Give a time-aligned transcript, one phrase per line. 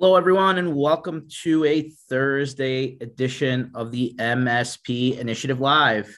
[0.00, 6.16] Hello, everyone, and welcome to a Thursday edition of the MSP Initiative Live.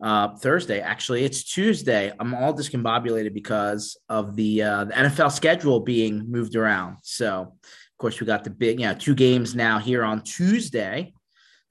[0.00, 2.12] Uh, Thursday, actually, it's Tuesday.
[2.20, 6.98] I'm all discombobulated because of the, uh, the NFL schedule being moved around.
[7.02, 11.12] So, of course, we got the big, you know, two games now here on Tuesday,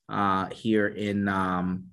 [0.09, 1.85] uh, here in, um,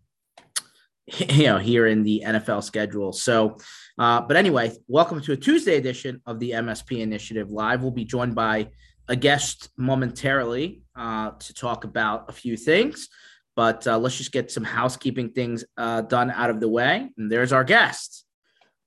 [1.07, 3.13] you know, here in the NFL schedule.
[3.13, 3.59] So,
[3.97, 7.83] uh, but anyway, welcome to a Tuesday edition of the MSP Initiative Live.
[7.83, 8.71] We'll be joined by
[9.09, 13.09] a guest momentarily uh, to talk about a few things,
[13.55, 17.11] but uh, let's just get some housekeeping things uh, done out of the way.
[17.17, 18.25] And there's our guest.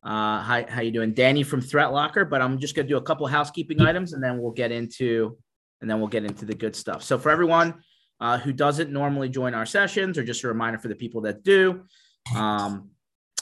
[0.03, 2.29] Uh, hi, how you doing, Danny from ThreatLocker?
[2.29, 5.37] But I'm just gonna do a couple housekeeping items, and then we'll get into
[5.81, 7.03] and then we'll get into the good stuff.
[7.03, 7.81] So for everyone
[8.20, 11.43] uh, who doesn't normally join our sessions, or just a reminder for the people that
[11.43, 11.83] do.
[12.35, 12.89] Um,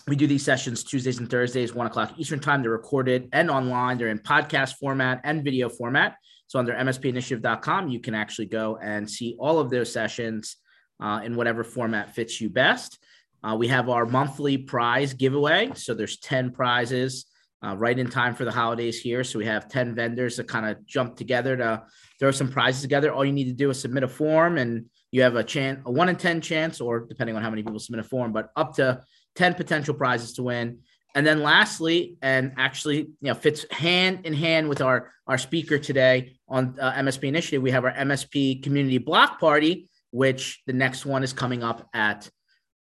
[0.07, 2.61] we do these sessions Tuesdays and Thursdays, one o'clock Eastern time.
[2.61, 3.97] They're recorded and online.
[3.97, 6.15] They're in podcast format and video format.
[6.47, 10.57] So under mspinitiative.com, you can actually go and see all of those sessions
[11.01, 12.97] uh, in whatever format fits you best.
[13.43, 15.71] Uh, we have our monthly prize giveaway.
[15.75, 17.25] So there's 10 prizes
[17.65, 19.23] uh, right in time for the holidays here.
[19.23, 21.83] So we have 10 vendors that kind of jump together to
[22.19, 23.11] throw some prizes together.
[23.11, 25.91] All you need to do is submit a form and you have a chance, a
[25.91, 28.75] one in 10 chance, or depending on how many people submit a form, but up
[28.75, 29.01] to
[29.35, 30.79] 10 potential prizes to win.
[31.17, 35.79] And then lastly, and actually, you know, fits hand in hand with our our speaker
[35.79, 41.07] today on uh, MSP Initiative, we have our MSP Community Block Party, which the next
[41.07, 42.29] one is coming up at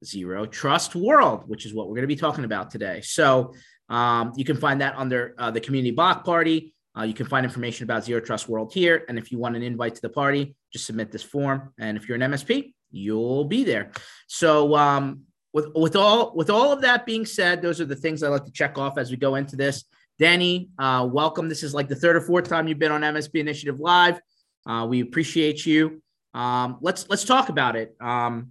[0.04, 3.02] Zero Trust World, which is what we're going to be talking about today.
[3.02, 3.54] So
[3.88, 6.74] um, you can find that under uh, the Community Block Party.
[6.98, 9.06] Uh, you can find information about Zero Trust World here.
[9.08, 11.72] And if you want an invite to the party, just submit this form.
[11.80, 13.92] And if you're an MSP, you'll be there.
[14.26, 18.24] So um, with with all with all of that being said, those are the things
[18.24, 19.86] I like to check off as we go into this.
[20.20, 21.48] Danny, uh, welcome.
[21.48, 24.20] This is like the third or fourth time you've been on MSP Initiative Live.
[24.66, 26.02] Uh, we appreciate you.
[26.34, 27.96] Um, let's let's talk about it.
[28.02, 28.50] Um,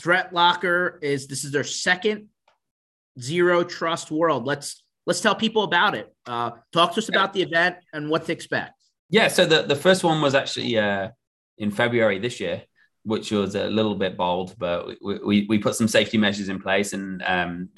[0.00, 2.28] ThreatLocker is this is their second
[3.20, 4.46] zero trust world.
[4.46, 6.14] Let's let's tell people about it.
[6.26, 8.72] Uh, talk to us about the event and what to expect.
[9.10, 11.08] Yeah, so the, the first one was actually uh,
[11.56, 12.62] in February this year
[13.08, 16.60] which was a little bit bold, but we, we, we put some safety measures in
[16.60, 16.92] place.
[16.92, 17.70] And um,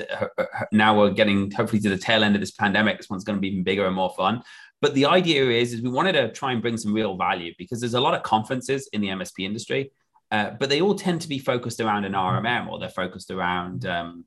[0.73, 2.97] now we're getting hopefully to the tail end of this pandemic.
[2.97, 4.43] This one's going to be even bigger and more fun.
[4.81, 7.79] But the idea is, is we wanted to try and bring some real value because
[7.79, 9.93] there's a lot of conferences in the MSP industry,
[10.33, 13.87] uh, but they all tend to be focused around an RMM or they're focused around
[13.87, 14.25] um,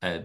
[0.00, 0.20] uh,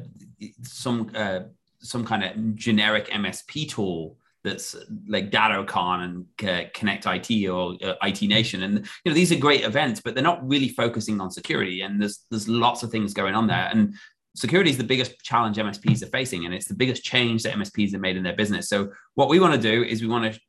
[0.64, 1.41] some uh,
[1.80, 4.75] some kind of generic MSP tool that's
[5.07, 9.38] like DattoCon and uh, Connect IT or uh, IT Nation, and you know these are
[9.38, 11.81] great events, but they're not really focusing on security.
[11.81, 13.96] And there's there's lots of things going on there, and
[14.35, 17.91] security is the biggest challenge MSPs are facing, and it's the biggest change that MSPs
[17.91, 18.69] have made in their business.
[18.69, 20.40] So what we want to do is we want to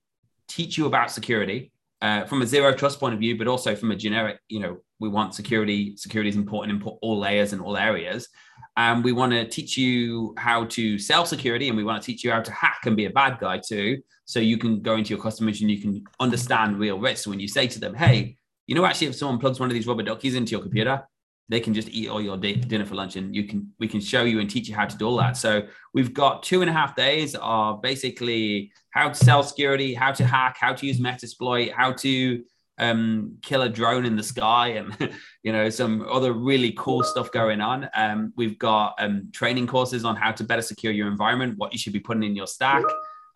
[0.49, 1.72] teach you about security
[2.03, 4.77] uh, from a zero trust point of view, but also from a generic, you know,
[4.99, 5.97] we want security.
[5.97, 8.29] Security is important in all layers and all areas.
[8.77, 12.25] And we want to teach you how to sell security and we want to teach
[12.25, 14.03] you how to hack and be a bad guy too.
[14.25, 17.27] So you can go into your customers and you can understand real risks.
[17.27, 18.37] When you say to them, hey,
[18.67, 21.03] you know, actually, if someone plugs one of these rubber duckies into your computer,
[21.49, 24.01] they can just eat all your day, dinner for lunch and you can we can
[24.01, 25.63] show you and teach you how to do all that so
[25.93, 30.25] we've got two and a half days of basically how to sell security how to
[30.25, 32.43] hack how to use metasploit how to
[32.79, 34.97] um, kill a drone in the sky and
[35.43, 37.89] you know some other really cool stuff going on.
[37.95, 41.79] Um, we've got um, training courses on how to better secure your environment, what you
[41.79, 42.85] should be putting in your stack,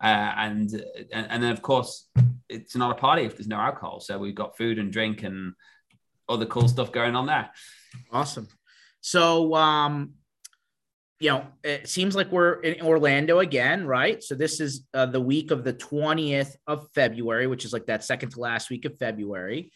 [0.03, 2.09] uh, and and then of course
[2.49, 3.99] it's not a party if there's no alcohol.
[3.99, 5.53] So we've got food and drink and
[6.29, 7.49] other cool stuff going on there.
[8.11, 8.47] Awesome.
[9.01, 10.13] So um,
[11.19, 14.21] you know, it seems like we're in Orlando again, right?
[14.21, 18.03] So this is uh, the week of the 20th of February, which is like that
[18.03, 19.71] second to last week of February.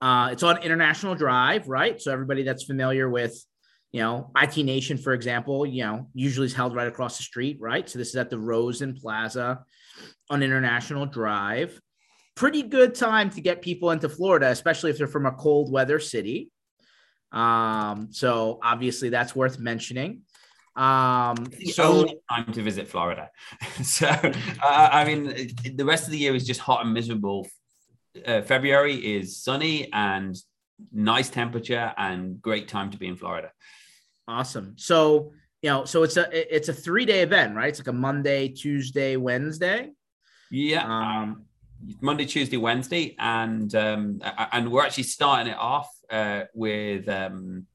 [0.00, 2.00] Uh, it's on International Drive, right?
[2.00, 3.36] So everybody that's familiar with,
[3.90, 7.58] you know, IT Nation, for example, you know, usually is held right across the street,
[7.60, 7.88] right?
[7.88, 9.64] So this is at the Rosen Plaza
[10.30, 11.80] on International Drive.
[12.36, 15.98] Pretty good time to get people into Florida, especially if they're from a cold weather
[15.98, 16.50] city.
[17.32, 20.22] Um, so obviously that's worth mentioning.
[20.76, 23.30] Um, so time to visit Florida.
[23.82, 27.48] so uh, I mean, the rest of the year is just hot and miserable.
[28.26, 30.36] Uh, February is sunny and
[30.92, 33.50] nice temperature and great time to be in Florida.
[34.28, 34.74] Awesome.
[34.76, 35.32] So
[35.62, 37.68] you know, so it's a it's a three day event, right?
[37.68, 39.90] It's like a Monday, Tuesday, Wednesday.
[40.50, 40.84] Yeah.
[40.84, 41.46] Um,
[42.00, 44.20] Monday, Tuesday, Wednesday, and um,
[44.52, 47.66] and we're actually starting it off uh, with um,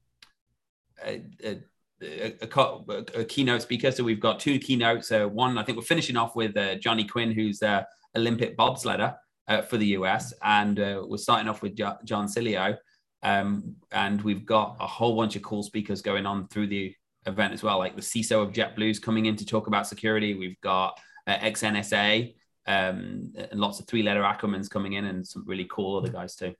[1.04, 1.60] a, a
[2.02, 3.90] a, a, a, keynote speaker.
[3.90, 5.12] So we've got two keynotes.
[5.12, 7.84] Uh, one, I think we're finishing off with uh, Johnny Quinn, who's uh,
[8.16, 9.14] Olympic bobsledder.
[9.48, 12.76] uh, for the US, and uh, we're starting off with jo- John Sileo,
[13.22, 16.94] um, and we've got a whole bunch of cool speakers going on through the
[17.26, 20.34] event as well, like the CISO of JetBlue's coming in to talk about security.
[20.34, 22.34] We've got uh, XNSA,
[22.66, 26.54] um, and lots of three-letter acronyms coming in, and some really cool other guys too.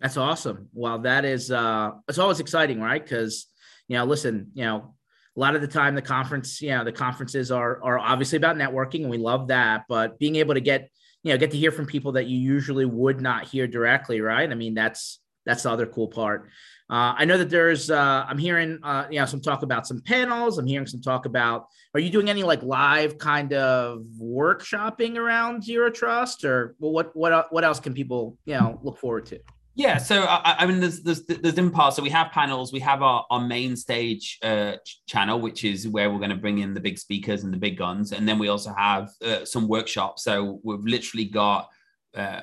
[0.00, 0.68] That's awesome.
[0.72, 3.02] Well, that is uh, it's always exciting, right?
[3.02, 3.46] Because
[3.88, 4.94] you know, listen, you know,
[5.36, 8.56] a lot of the time the conference, you know, the conferences are are obviously about
[8.56, 9.84] networking, and we love that.
[9.88, 10.90] But being able to get
[11.22, 14.50] you know get to hear from people that you usually would not hear directly, right?
[14.50, 16.48] I mean, that's that's the other cool part.
[16.90, 20.02] Uh, I know that there's, uh, I'm hearing, uh, you know, some talk about some
[20.02, 20.58] panels.
[20.58, 25.64] I'm hearing some talk about, are you doing any like live kind of workshopping around
[25.64, 29.40] zero trust or well, what, what, what else can people, you know, look forward to?
[29.76, 31.96] Yeah, so I, I mean, there's there's there's parts.
[31.96, 32.72] So we have panels.
[32.72, 34.74] We have our, our main stage uh,
[35.06, 37.76] channel, which is where we're going to bring in the big speakers and the big
[37.76, 40.22] guns, and then we also have uh, some workshops.
[40.22, 41.70] So we've literally got
[42.14, 42.42] uh,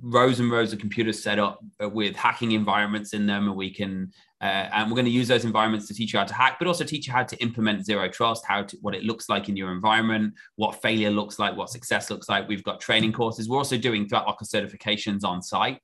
[0.00, 3.74] rows and rows of computers set up uh, with hacking environments in them, and we
[3.74, 6.58] can uh, and we're going to use those environments to teach you how to hack,
[6.60, 9.48] but also teach you how to implement zero trust, how to what it looks like
[9.48, 12.46] in your environment, what failure looks like, what success looks like.
[12.48, 13.48] We've got training courses.
[13.48, 15.80] We're also doing threat ThreatLocker certifications on site.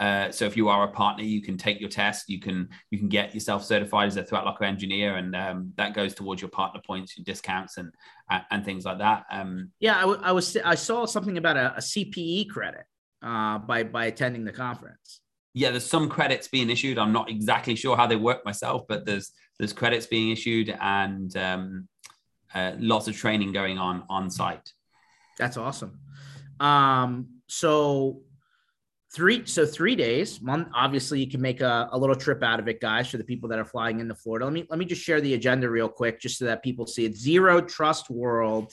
[0.00, 2.30] Uh, so if you are a partner, you can take your test.
[2.30, 6.14] You can you can get yourself certified as a ThreatLocker engineer, and um, that goes
[6.14, 7.92] towards your partner points, your discounts, and
[8.50, 9.26] and things like that.
[9.30, 12.84] Um, yeah, I, w- I was I saw something about a, a CPE credit
[13.22, 15.20] uh, by by attending the conference.
[15.52, 16.96] Yeah, there's some credits being issued.
[16.96, 21.36] I'm not exactly sure how they work myself, but there's there's credits being issued and
[21.36, 21.88] um,
[22.54, 24.72] uh, lots of training going on on site.
[25.36, 26.00] That's awesome.
[26.58, 28.22] Um, so
[29.12, 32.68] three so three days month obviously you can make a, a little trip out of
[32.68, 34.44] it guys for the people that are flying into florida.
[34.44, 37.04] Let me let me just share the agenda real quick just so that people see
[37.04, 37.16] it.
[37.16, 38.72] zero trust world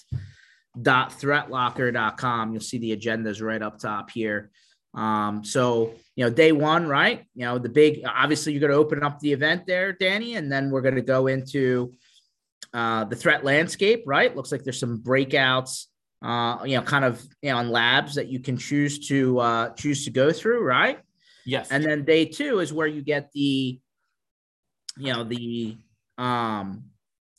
[0.80, 4.51] dot threatlocker.com you'll see the agendas right up top here.
[4.94, 7.25] Um, so you know day one right?
[7.34, 10.51] You know the big obviously you're going to open up the event there danny and
[10.51, 11.94] then we're going to go into
[12.74, 14.36] uh, the threat landscape right?
[14.36, 15.86] Looks like there's some breakouts
[16.21, 19.69] uh, you know, kind of you know, on labs that you can choose to uh,
[19.71, 20.99] choose to go through, right?
[21.45, 21.71] Yes.
[21.71, 23.79] And then day two is where you get the,
[24.97, 25.77] you know, the
[26.17, 26.83] um,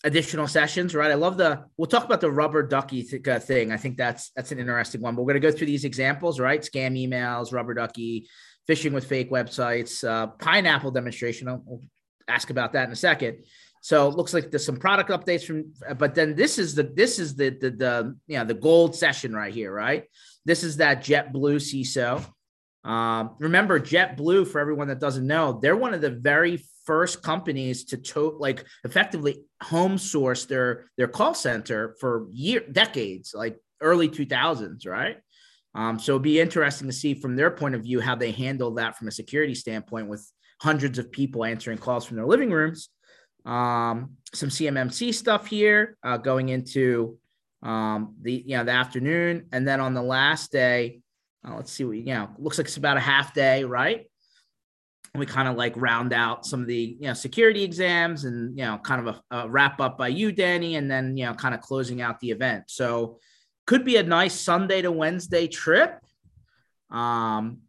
[0.05, 1.11] additional sessions, right?
[1.11, 1.65] I love the.
[1.77, 3.73] We'll talk about the rubber ducky th- uh, thing.
[3.73, 5.15] I think that's that's an interesting one.
[5.15, 6.61] But we're going to go through these examples, right?
[6.61, 8.29] Scam emails, rubber ducky,
[8.69, 11.49] phishing with fake websites, uh, pineapple demonstration.
[11.49, 11.83] I'll, I'll
[12.29, 13.45] ask about that in a second.
[13.81, 17.19] So it looks like there's some product updates from, but then this is the this
[17.19, 20.05] is the the the you know the gold session right here, right?
[20.45, 22.25] This is that JetBlue CISO.
[22.89, 27.85] Um, remember JetBlue for everyone that doesn't know, they're one of the very first companies
[27.85, 34.09] to to like effectively home source their their call center for year decades, like early
[34.09, 35.19] 2000s, right?
[35.75, 38.73] Um, so it'd be interesting to see from their point of view how they handle
[38.75, 40.27] that from a security standpoint with
[40.61, 42.89] hundreds of people answering calls from their living rooms
[43.49, 47.19] um, some CMMC stuff here uh, going into
[47.63, 51.01] um, the you know the afternoon, and then on the last day,
[51.47, 54.09] uh, let's see what you know looks like it's about a half day, right?
[55.15, 58.65] We kind of like round out some of the you know security exams and you
[58.65, 61.55] know kind of a, a wrap up by you, Danny, and then you know kind
[61.55, 62.65] of closing out the event.
[62.69, 63.19] So
[63.67, 65.99] could be a nice Sunday to Wednesday trip.
[66.91, 67.63] Um,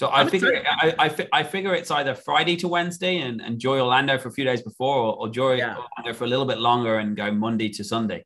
[0.00, 4.16] so I figure I, I, I, figure it's either Friday to Wednesday and enjoy Orlando
[4.16, 5.76] for a few days before, or, or enjoy yeah.
[5.76, 8.24] Orlando for a little bit longer and go Monday to Sunday.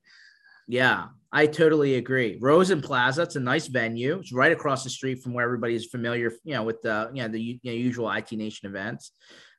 [0.68, 2.38] Yeah, I totally agree.
[2.40, 4.20] Rosen Plaza, it's a nice venue.
[4.20, 7.22] It's right across the street from where everybody is familiar, you know, with the you
[7.22, 9.10] know the you know, usual IT Nation events.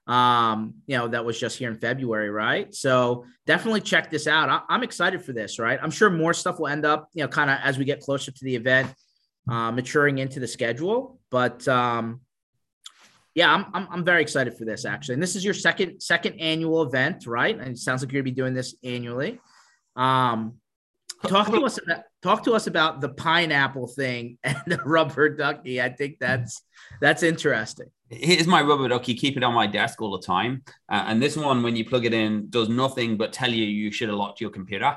[0.07, 2.73] Um, you know, that was just here in February, right?
[2.73, 4.47] So definitely check this out.
[4.47, 5.77] I, I'm excited for this, right?
[5.83, 8.31] I'm sure more stuff will end up, you know, kind of as we get closer
[8.31, 8.93] to the event
[9.49, 11.14] uh, maturing into the schedule.
[11.31, 12.21] But um,
[13.33, 15.15] yeah, I'm, I'm, I'm very excited for this actually.
[15.15, 17.57] And this is your second second annual event, right?
[17.57, 19.39] And it sounds like you're gonna be doing this annually.
[19.95, 20.55] Um,
[21.27, 25.81] talk to us about talk to us about the pineapple thing and the rubber ducky.
[25.81, 26.61] I think that's
[27.01, 27.87] that's interesting.
[28.09, 29.15] Here's my rubber ducky.
[29.15, 30.63] Keep it on my desk all the time.
[30.89, 33.91] Uh, and this one, when you plug it in, does nothing but tell you you
[33.91, 34.95] should have locked your computer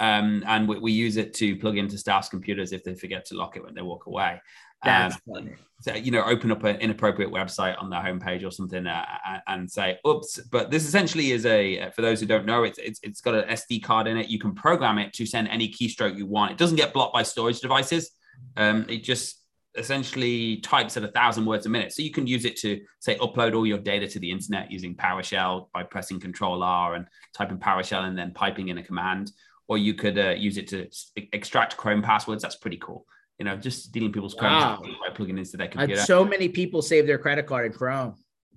[0.00, 3.36] um, and we, we, use it to plug into staff's computers if they forget to
[3.36, 4.40] lock it when they walk away.
[4.84, 5.54] That's um, funny.
[5.80, 9.04] So, you know, open up an inappropriate website on their homepage or something uh,
[9.46, 10.40] and say, oops.
[10.50, 13.48] But this essentially is a, for those who don't know, it's, it's, it's got an
[13.48, 14.28] SD card in it.
[14.28, 16.50] You can program it to send any keystroke you want.
[16.50, 18.10] It doesn't get blocked by storage devices.
[18.56, 19.44] Um, it just
[19.76, 21.92] essentially types at a thousand words a minute.
[21.92, 24.96] So you can use it to say upload all your data to the internet using
[24.96, 27.06] PowerShell by pressing Control R and
[27.36, 29.30] typing PowerShell and then piping in a command
[29.68, 30.88] or you could uh, use it to
[31.32, 32.42] extract Chrome passwords.
[32.42, 33.06] That's pretty cool.
[33.38, 34.82] You know, just stealing people's Chrome Wow.
[34.82, 36.02] by plugging into their computer.
[36.02, 38.14] so many people save their credit card in Chrome.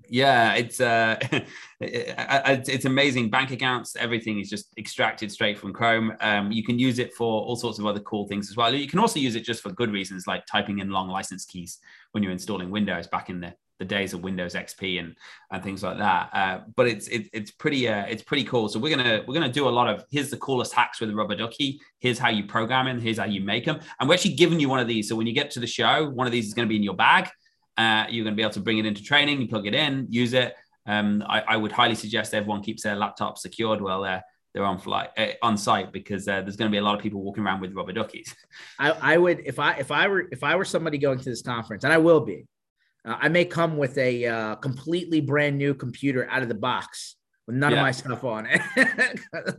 [0.10, 1.18] Yeah, it's uh,
[1.80, 3.30] it's it's amazing.
[3.30, 6.14] Bank accounts, everything is just extracted straight from Chrome.
[6.20, 8.74] Um, you can use it for all sorts of other cool things as well.
[8.74, 11.80] You can also use it just for good reasons, like typing in long license keys
[12.12, 15.16] when you're installing Windows back in the, the days of Windows XP and
[15.52, 16.30] and things like that.
[16.32, 18.70] Uh, but it's it, it's pretty uh, it's pretty cool.
[18.70, 21.36] So we're gonna we're gonna do a lot of here's the coolest hacks with rubber
[21.36, 21.82] ducky.
[21.98, 23.02] Here's how you program them.
[23.02, 23.80] Here's how you make them.
[24.00, 25.10] And we're actually giving you one of these.
[25.10, 26.84] So when you get to the show, one of these is going to be in
[26.84, 27.28] your bag.
[27.76, 29.42] Uh, you're going to be able to bring it into training.
[29.42, 30.54] You plug it in, use it.
[30.86, 34.24] Um, I, I would highly suggest everyone keeps their laptop secured while they're
[34.54, 37.02] they're on flight uh, on site because uh, there's going to be a lot of
[37.02, 38.36] people walking around with rubber duckies.
[38.80, 41.42] I, I would if I if I were if I were somebody going to this
[41.42, 42.46] conference, and I will be,
[43.06, 47.16] uh, I may come with a uh, completely brand new computer out of the box
[47.48, 47.80] with none Yeah.
[47.80, 48.62] of my stuff on it.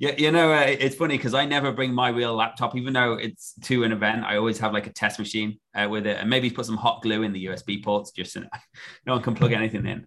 [0.00, 3.14] Yeah, you know, uh, it's funny because I never bring my real laptop, even though
[3.14, 4.24] it's to an event.
[4.24, 7.02] I always have like a test machine uh, with it, and maybe put some hot
[7.02, 8.42] glue in the USB ports just so
[9.06, 10.06] no one can plug anything in.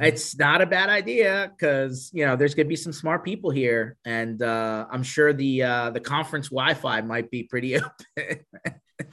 [0.00, 3.50] it's not a bad idea because you know there's going to be some smart people
[3.50, 8.44] here, and uh, I'm sure the uh, the conference Wi-Fi might be pretty open.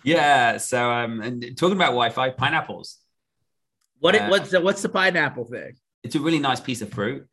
[0.04, 0.58] Yeah.
[0.58, 2.98] So, um, and talking about Wi-Fi, pineapples.
[4.00, 5.76] what Uh, what's the, what's the pineapple thing?
[6.04, 7.28] It's a really nice piece of fruit.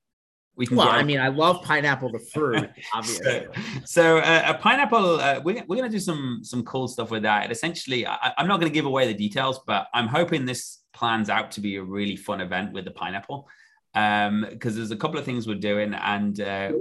[0.57, 3.47] We can Well, I mean, I love pineapple the fruit, obviously.
[3.55, 7.11] So, so uh, a pineapple, uh, we're, we're going to do some some cool stuff
[7.11, 7.51] with that.
[7.51, 11.31] Essentially, I, I'm not going to give away the details, but I'm hoping this plans
[11.31, 13.49] out to be a really fun event with the pineapple
[13.93, 16.73] because there's a couple of things we're doing and uh,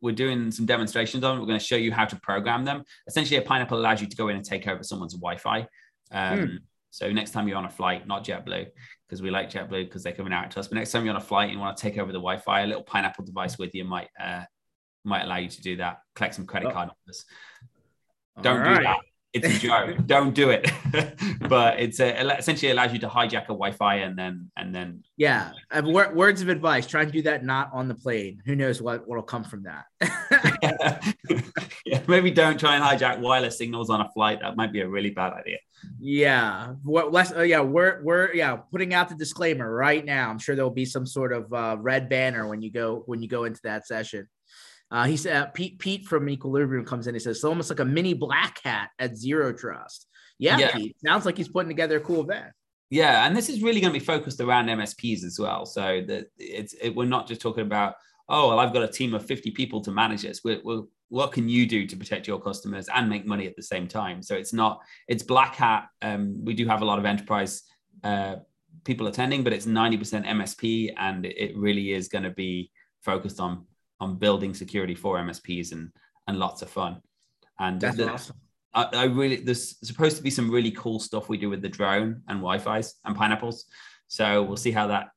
[0.00, 1.38] we're doing some demonstrations on.
[1.40, 2.84] We're going to show you how to program them.
[3.06, 5.66] Essentially, a pineapple allows you to go in and take over someone's Wi-Fi.
[6.12, 6.56] Um, Hmm.
[6.92, 8.66] So next time you're on a flight, not JetBlue,
[9.06, 10.66] because we like JetBlue because they're coming out to us.
[10.66, 12.62] But next time you're on a flight and you want to take over the Wi-Fi,
[12.62, 14.42] a little pineapple device with you might uh,
[15.04, 15.98] might allow you to do that.
[16.16, 16.72] Collect some credit Oh.
[16.72, 17.24] card numbers.
[18.42, 18.98] Don't do that.
[19.32, 19.96] It's a joke.
[20.06, 20.70] Don't do it.
[21.48, 25.52] but it's a, essentially allows you to hijack a Wi-Fi and then and then Yeah,
[25.70, 26.86] I have wor- words of advice.
[26.86, 28.42] Try and do that not on the plane.
[28.46, 29.84] Who knows what what'll come from that?
[31.86, 34.40] yeah, maybe don't try and hijack wireless signals on a flight.
[34.40, 35.58] That might be a really bad idea.
[36.00, 37.32] yeah, what less?
[37.32, 40.28] Uh, yeah, we're we're yeah putting out the disclaimer right now.
[40.28, 43.28] I'm sure there'll be some sort of uh, red banner when you go when you
[43.28, 44.28] go into that session.
[44.90, 47.14] Uh, he said uh, Pete Pete from Equilibrium comes in.
[47.14, 50.06] He says it's almost like a mini black hat at Zero Trust.
[50.38, 50.72] Yeah, Yeah.
[50.72, 50.96] Pete.
[51.04, 52.52] Sounds like he's putting together a cool event.
[52.90, 55.64] Yeah, and this is really going to be focused around MSPs as well.
[55.64, 57.94] So that it's it, we're not just talking about
[58.28, 60.40] oh well, I've got a team of fifty people to manage this.
[60.42, 63.62] We're, we're, what can you do to protect your customers and make money at the
[63.62, 64.22] same time?
[64.22, 65.86] So it's not it's black hat.
[66.02, 67.62] Um, we do have a lot of enterprise
[68.02, 68.36] uh,
[68.84, 73.38] people attending, but it's ninety percent MSP, and it really is going to be focused
[73.38, 73.66] on
[74.00, 75.90] on building security for MSPs and
[76.26, 77.00] and lots of fun.
[77.58, 78.36] And That's the- awesome.
[78.72, 81.68] I, I really there's supposed to be some really cool stuff we do with the
[81.68, 83.64] drone and Wi-Fi's and pineapples.
[84.06, 85.10] So we'll see how that.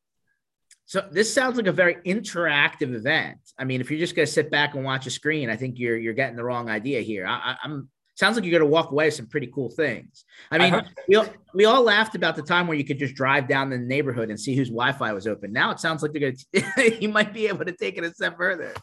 [0.86, 3.38] So this sounds like a very interactive event.
[3.58, 5.80] I mean, if you're just going to sit back and watch a screen, I think
[5.80, 7.25] you're you're getting the wrong idea here.
[7.25, 10.25] I, I, I'm sounds like you're going to walk away with some pretty cool things.
[10.51, 13.48] I mean, we all, we all laughed about the time where you could just drive
[13.48, 15.51] down the neighborhood and see whose Wi-Fi was open.
[15.51, 18.13] Now it sounds like they're going to you might be able to take it a
[18.13, 18.74] step further.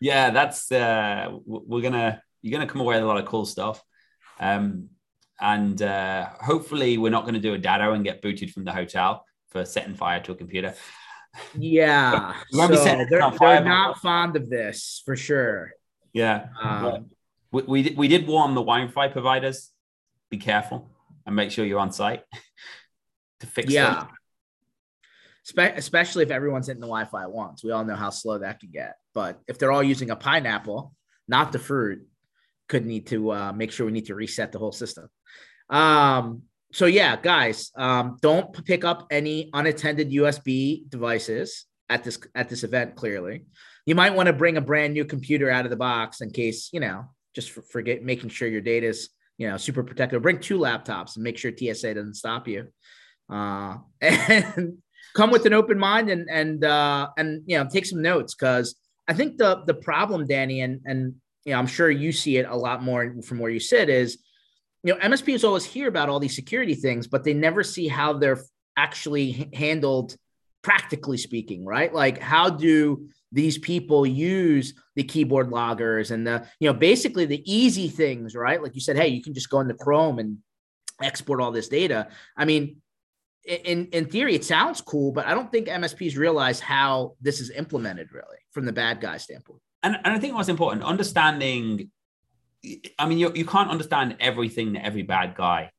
[0.00, 3.82] yeah, that's uh, we're gonna you're gonna come away with a lot of cool stuff,
[4.38, 4.88] um,
[5.40, 8.72] and uh, hopefully we're not going to do a dado and get booted from the
[8.72, 10.74] hotel for setting fire to a computer.
[11.58, 15.72] Yeah, so they're, they're not fond of this for sure.
[16.12, 17.10] Yeah, Um,
[17.52, 19.70] we we did, we did warn the Wi-Fi providers.
[20.30, 20.88] Be careful
[21.26, 22.22] and make sure you're on site
[23.40, 24.06] to fix yeah.
[25.42, 27.64] Spe- especially if everyone's hitting the Wi-Fi at once.
[27.64, 28.96] We all know how slow that can get.
[29.14, 30.94] But if they're all using a pineapple,
[31.26, 32.06] not the fruit,
[32.68, 35.08] could need to uh, make sure we need to reset the whole system.
[35.68, 36.42] Um,
[36.72, 42.62] so yeah, guys, um, don't pick up any unattended USB devices at this at this
[42.62, 42.94] event.
[42.94, 43.44] Clearly,
[43.86, 46.70] you might want to bring a brand new computer out of the box in case
[46.72, 50.22] you know just for, forget making sure your data is you know super protected.
[50.22, 52.68] Bring two laptops and make sure TSA doesn't stop you.
[53.32, 54.78] Uh, and
[55.14, 58.76] come with an open mind and and uh, and you know take some notes because
[59.08, 62.46] I think the the problem, Danny, and and you know I'm sure you see it
[62.48, 64.18] a lot more from where you sit is
[64.82, 68.14] you know MSPs always hear about all these security things, but they never see how
[68.14, 68.40] they're
[68.76, 70.16] actually handled
[70.62, 71.92] practically speaking, right?
[71.92, 77.42] Like how do these people use the keyboard loggers and the you know basically the
[77.50, 78.62] easy things, right?
[78.62, 80.38] Like you said, hey, you can just go into Chrome and
[81.02, 82.08] export all this data.
[82.36, 82.76] I mean,
[83.44, 87.50] in in theory, it sounds cool, but I don't think MSPs realize how this is
[87.50, 89.60] implemented really from the bad guy standpoint.
[89.82, 91.90] and, and I think what's important, understanding
[92.98, 95.70] I mean, you, you can't understand everything that every bad guy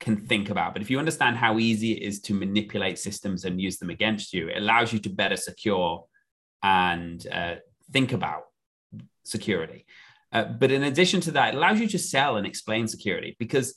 [0.00, 0.74] can think about.
[0.74, 4.34] But if you understand how easy it is to manipulate systems and use them against
[4.34, 6.04] you, it allows you to better secure
[6.66, 7.54] and uh,
[7.92, 8.46] think about
[9.22, 9.86] security.
[10.32, 13.76] Uh, but in addition to that, it allows you to sell and explain security because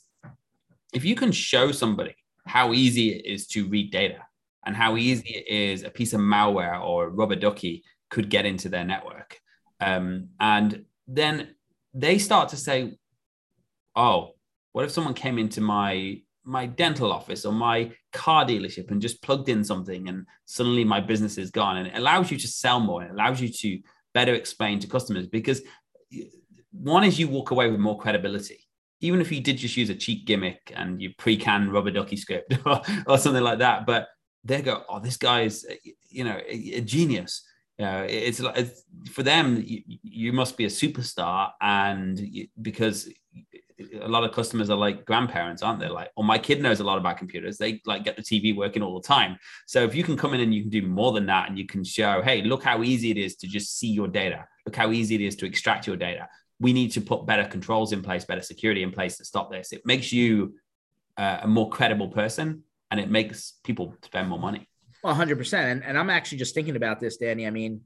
[0.92, 2.16] if you can show somebody
[2.46, 4.18] how easy it is to read data
[4.66, 8.44] and how easy it is a piece of malware or a rubber ducky could get
[8.44, 9.38] into their network,
[9.80, 11.54] um, and then
[11.94, 12.98] they start to say,
[13.94, 14.34] "Oh,
[14.72, 19.22] what if someone came into my my dental office or my car dealership and just
[19.22, 21.76] plugged in something and suddenly my business is gone.
[21.76, 23.02] And it allows you to sell more.
[23.02, 23.80] It allows you to
[24.14, 25.62] better explain to customers because
[26.72, 28.66] one is you walk away with more credibility.
[29.00, 32.58] Even if you did just use a cheap gimmick and you pre-can rubber ducky script
[32.66, 34.08] or, or something like that but
[34.44, 35.66] they go oh this guy is
[36.08, 37.46] you know a, a genius.
[37.78, 38.68] You know, it's like
[39.10, 43.08] for them you, you, must be a superstar and you, because
[44.00, 45.88] a lot of customers are like grandparents, aren't they?
[45.88, 47.58] Like, oh, my kid knows a lot about computers.
[47.58, 49.38] They like get the TV working all the time.
[49.66, 51.66] So if you can come in and you can do more than that, and you
[51.66, 54.46] can show, hey, look how easy it is to just see your data.
[54.66, 56.28] Look how easy it is to extract your data.
[56.58, 59.72] We need to put better controls in place, better security in place to stop this.
[59.72, 60.54] It makes you
[61.16, 64.68] uh, a more credible person, and it makes people spend more money.
[65.02, 65.68] Well, hundred percent.
[65.68, 67.46] And and I'm actually just thinking about this, Danny.
[67.46, 67.80] I mean,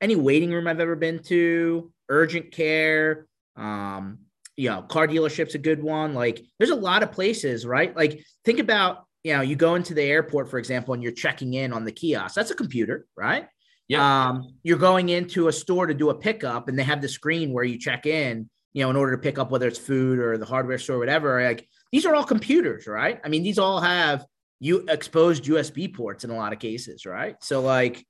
[0.00, 4.18] any waiting room I've ever been to, urgent care, um,
[4.56, 6.14] you know, car dealership's a good one.
[6.14, 7.94] Like there's a lot of places, right?
[7.96, 11.54] Like think about, you know, you go into the airport, for example, and you're checking
[11.54, 12.34] in on the kiosk.
[12.34, 13.48] That's a computer, right?
[13.88, 14.28] Yeah.
[14.28, 17.52] Um, you're going into a store to do a pickup and they have the screen
[17.52, 20.38] where you check in, you know, in order to pick up whether it's food or
[20.38, 21.42] the hardware store, whatever.
[21.42, 23.20] Like these are all computers, right?
[23.24, 24.24] I mean, these all have
[24.60, 27.36] you exposed USB ports in a lot of cases, right?
[27.42, 28.04] So like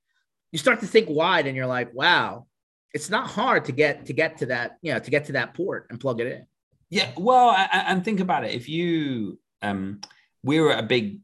[0.53, 2.47] you start to think wide and you're like, wow,
[2.95, 5.53] it's not hard to get to get to that you know to get to that
[5.55, 6.47] port and plug it in.
[6.89, 8.55] Yeah well and think about it.
[8.55, 10.01] If you um
[10.43, 11.21] we were at a big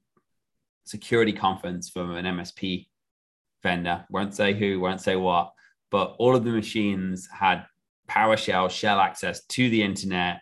[0.85, 2.87] security conference from an msp
[3.63, 5.53] vendor won't say who won't say what
[5.91, 7.65] but all of the machines had
[8.11, 10.41] powershell shell access to the internet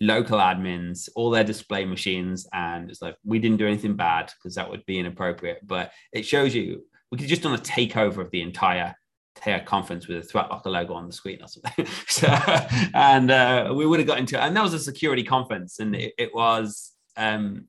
[0.00, 4.54] local admins all their display machines and it's like we didn't do anything bad because
[4.54, 8.30] that would be inappropriate but it shows you we could just done a takeover of
[8.30, 8.94] the entire
[9.46, 11.86] a conference with a ThreatLocker logo on the screen or something.
[12.08, 12.28] so,
[12.94, 14.40] and uh, we would have got into it.
[14.40, 15.78] And that was a security conference.
[15.78, 17.66] And it, it was, um,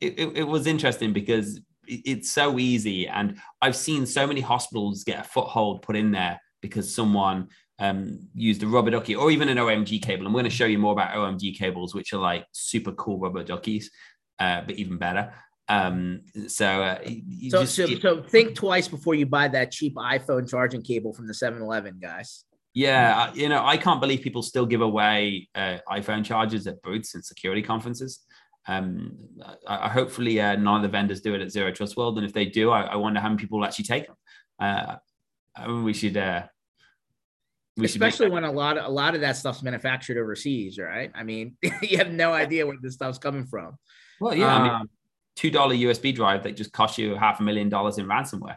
[0.00, 3.08] it, it, it was interesting because it's so easy.
[3.08, 7.48] And I've seen so many hospitals get a foothold put in there because someone
[7.78, 10.26] um, used a rubber ducky or even an OMG cable.
[10.26, 13.42] I'm going to show you more about OMG cables, which are like super cool rubber
[13.42, 13.90] duckies,
[14.38, 15.32] uh, but even better.
[15.72, 16.98] Um, so, uh,
[17.48, 21.26] so, just, so, so, think twice before you buy that cheap iPhone charging cable from
[21.26, 22.44] the 7 Eleven, guys.
[22.74, 27.14] Yeah, you know, I can't believe people still give away uh, iPhone chargers at booths
[27.14, 28.20] and security conferences.
[28.68, 29.16] Um,
[29.66, 32.26] I, I hopefully uh, none of the vendors do it at Zero Trust World, and
[32.26, 34.16] if they do, I, I wonder how many people will actually take them.
[34.60, 34.96] Uh,
[35.56, 36.16] I mean, we should.
[36.18, 36.44] Uh,
[37.78, 41.10] we Especially when a lot of a lot of that stuff's manufactured overseas, right?
[41.14, 43.76] I mean, you have no idea where this stuff's coming from.
[44.20, 44.90] Well, yeah, um, I mean, um,
[45.36, 48.56] two dollar USB drive that just cost you half a million dollars in ransomware.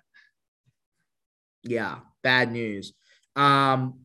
[1.64, 2.94] Yeah, bad news.
[3.36, 4.02] Um,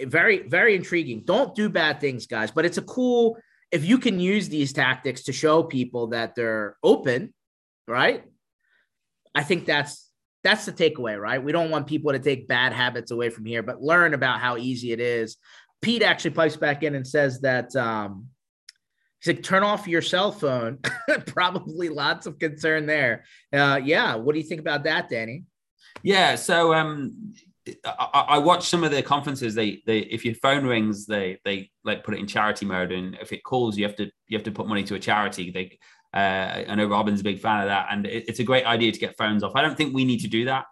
[0.00, 1.22] very very intriguing.
[1.24, 2.50] Don't do bad things, guys.
[2.50, 3.38] But it's a cool
[3.70, 7.34] if you can use these tactics to show people that they're open,
[7.88, 8.24] right?
[9.34, 10.10] I think that's
[10.44, 11.42] that's the takeaway, right?
[11.42, 14.58] We don't want people to take bad habits away from here, but learn about how
[14.58, 15.38] easy it is.
[15.80, 18.28] Pete actually pipes back in and says that um,
[19.24, 20.78] He's like, turn off your cell phone.
[21.26, 23.24] Probably lots of concern there.
[23.52, 24.16] Uh, yeah.
[24.16, 25.44] What do you think about that, Danny?
[26.02, 26.34] Yeah.
[26.34, 27.34] So um,
[27.86, 29.54] I, I watched some of the conferences.
[29.54, 33.16] They, they, if your phone rings, they, they like put it in charity mode, and
[33.20, 35.50] if it calls, you have to, you have to put money to a charity.
[35.50, 35.78] They,
[36.12, 38.92] uh, I know Robin's a big fan of that, and it, it's a great idea
[38.92, 39.56] to get phones off.
[39.56, 40.66] I don't think we need to do that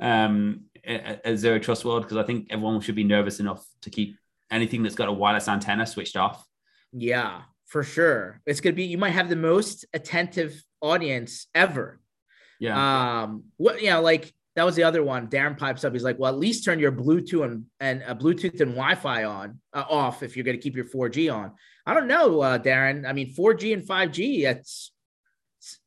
[0.00, 4.16] um, at Zero Trust World because I think everyone should be nervous enough to keep
[4.50, 6.44] anything that's got a wireless antenna switched off.
[6.92, 8.40] Yeah, for sure.
[8.46, 12.00] It's gonna be you might have the most attentive audience ever.
[12.58, 13.22] Yeah.
[13.22, 13.44] Um.
[13.56, 15.28] What you know, like that was the other one.
[15.28, 15.92] Darren pipes up.
[15.92, 19.60] He's like, well, at least turn your Bluetooth and and uh, Bluetooth and Wi-Fi on
[19.72, 21.52] uh, off if you're gonna keep your 4G on.
[21.86, 23.08] I don't know, uh, Darren.
[23.08, 24.44] I mean, 4G and 5G.
[24.44, 24.92] It's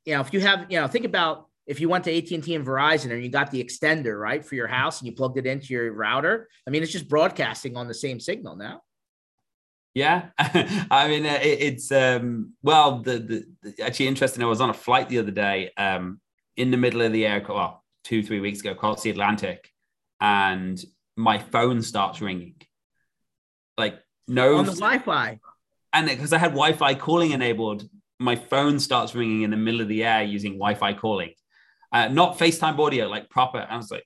[0.05, 2.65] you know, if you have you know, think about if you went to AT&T and
[2.65, 5.73] Verizon and you got the extender right for your house and you plugged it into
[5.73, 6.49] your router.
[6.67, 8.81] I mean, it's just broadcasting on the same signal now.
[9.93, 14.41] Yeah, I mean it, it's um, well, the, the, the, actually interesting.
[14.41, 16.21] I was on a flight the other day, um,
[16.55, 19.69] in the middle of the air, well, two three weeks ago, across the Atlantic,
[20.21, 20.81] and
[21.17, 22.55] my phone starts ringing,
[23.77, 25.39] like no on the Wi-Fi.
[25.93, 27.83] And because I had Wi-Fi calling enabled,
[28.17, 31.33] my phone starts ringing in the middle of the air using Wi-Fi calling,
[31.91, 33.67] uh, not FaceTime audio, like proper.
[33.69, 34.05] I was like,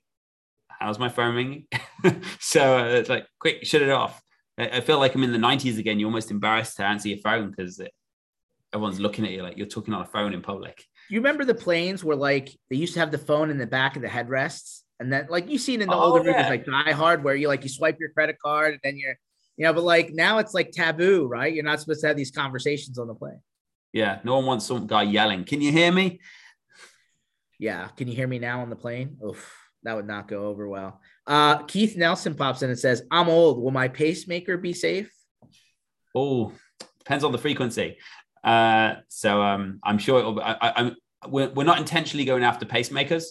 [0.68, 1.68] "How's my phone ringing?"
[2.40, 4.20] so uh, it's like, quick, shut it off.
[4.58, 5.98] I, I feel like I'm in the '90s again.
[5.98, 7.80] You're almost embarrassed to answer your phone because
[8.72, 10.84] everyone's looking at you like you're talking on a phone in public.
[11.08, 13.96] You remember the planes where like they used to have the phone in the back
[13.96, 16.36] of the headrests, and then like you've seen in the oh, older yeah.
[16.36, 19.16] movies like Die Hard, where you like you swipe your credit card and then you're
[19.56, 21.52] you know, but like now it's like taboo, right?
[21.52, 23.40] You're not supposed to have these conversations on the plane.
[23.92, 25.44] Yeah, no one wants some guy yelling.
[25.44, 26.20] Can you hear me?
[27.58, 29.16] Yeah, can you hear me now on the plane?
[29.26, 31.00] Oof, that would not go over well.
[31.26, 33.62] Uh, Keith Nelson pops in and says, "I'm old.
[33.62, 35.10] Will my pacemaker be safe?"
[36.14, 36.52] Oh,
[36.98, 37.98] depends on the frequency.
[38.44, 40.34] Uh, so um, I'm sure it'll.
[40.34, 40.96] Be, I, I'm.
[41.26, 43.24] We're, we're not intentionally going after pacemakers,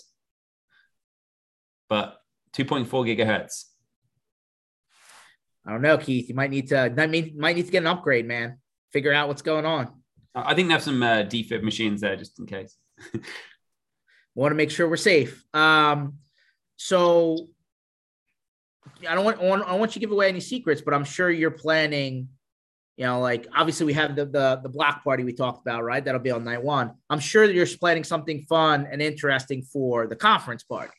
[1.88, 2.18] but
[2.54, 3.66] 2.4 gigahertz
[5.66, 6.30] I don't know, Keith.
[6.30, 6.94] You might need to.
[6.98, 8.60] I mean, might need to get an upgrade, man.
[8.94, 9.92] Figure out what's going on.
[10.36, 12.78] I think they have some uh, defib machines there, just in case.
[14.36, 15.44] want to make sure we're safe.
[15.54, 16.16] Um,
[16.76, 17.48] so
[19.08, 21.52] I don't want, I want you to give away any secrets, but I'm sure you're
[21.52, 22.30] planning.
[22.98, 26.04] You know, like obviously we have the the the block party we talked about, right?
[26.04, 26.94] That'll be on night one.
[27.10, 30.94] I'm sure that you're planning something fun and interesting for the conference party.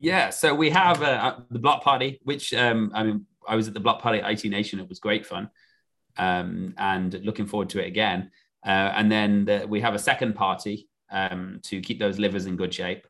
[0.00, 3.74] Yeah, so we have uh, the block party, which um, I mean, I was at
[3.74, 4.80] the block party at IT Nation.
[4.80, 5.50] It was great fun,
[6.16, 8.32] um, and looking forward to it again.
[8.66, 12.56] Uh, and then the, we have a second party um, to keep those livers in
[12.56, 13.06] good shape,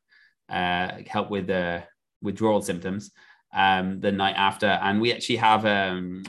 [0.50, 1.84] uh, help with the
[2.20, 3.12] withdrawal symptoms
[3.54, 4.66] um, the night after.
[4.66, 6.24] And we actually have, um,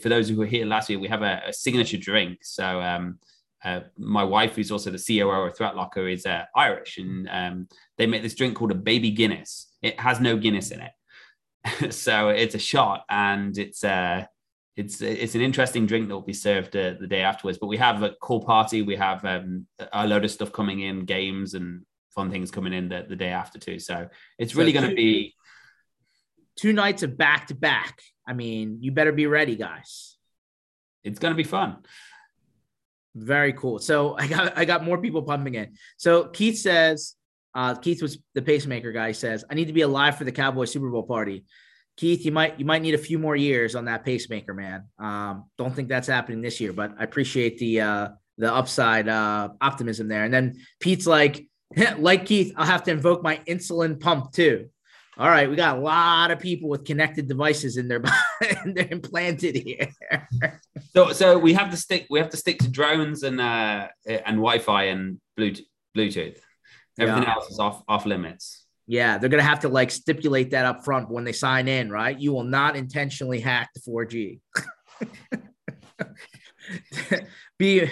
[0.00, 2.38] for those who were here last year, we have a, a signature drink.
[2.42, 3.18] So um,
[3.64, 8.06] uh, my wife, who's also the COO of ThreatLocker, is uh, Irish, and um, they
[8.06, 9.72] make this drink called a baby Guinness.
[9.82, 11.92] It has no Guinness in it.
[11.94, 14.24] so it's a shot, and it's uh,
[14.76, 17.58] it's it's an interesting drink that will be served uh, the day afterwards.
[17.58, 18.82] But we have a cool party.
[18.82, 22.88] We have um, a load of stuff coming in, games and fun things coming in
[22.88, 23.80] the, the day after too.
[23.80, 25.34] So it's really so going to be
[26.58, 28.00] two nights of back to back.
[28.26, 30.16] I mean, you better be ready, guys.
[31.04, 31.78] It's going to be fun.
[33.14, 33.78] Very cool.
[33.78, 35.74] So I got I got more people pumping in.
[35.96, 37.14] So Keith says
[37.54, 39.12] uh, Keith was the pacemaker guy.
[39.12, 41.44] Says I need to be alive for the Cowboy Super Bowl party.
[41.96, 44.84] Keith, you might you might need a few more years on that pacemaker, man.
[44.98, 49.48] Um, don't think that's happening this year, but I appreciate the uh, the upside uh,
[49.60, 50.24] optimism there.
[50.24, 51.48] And then Pete's like,
[51.98, 54.68] like Keith, I'll have to invoke my insulin pump too.
[55.18, 58.00] All right, we got a lot of people with connected devices in their
[58.62, 59.88] and they're implanted here.
[60.94, 62.06] so, so we have to stick.
[62.08, 66.38] We have to stick to drones and uh, and Wi-Fi and Bluetooth.
[67.00, 67.34] Everything yeah.
[67.34, 68.64] else is off off limits.
[68.86, 72.16] Yeah, they're gonna have to like stipulate that up front when they sign in, right?
[72.16, 74.40] You will not intentionally hack the 4G.
[77.58, 77.88] be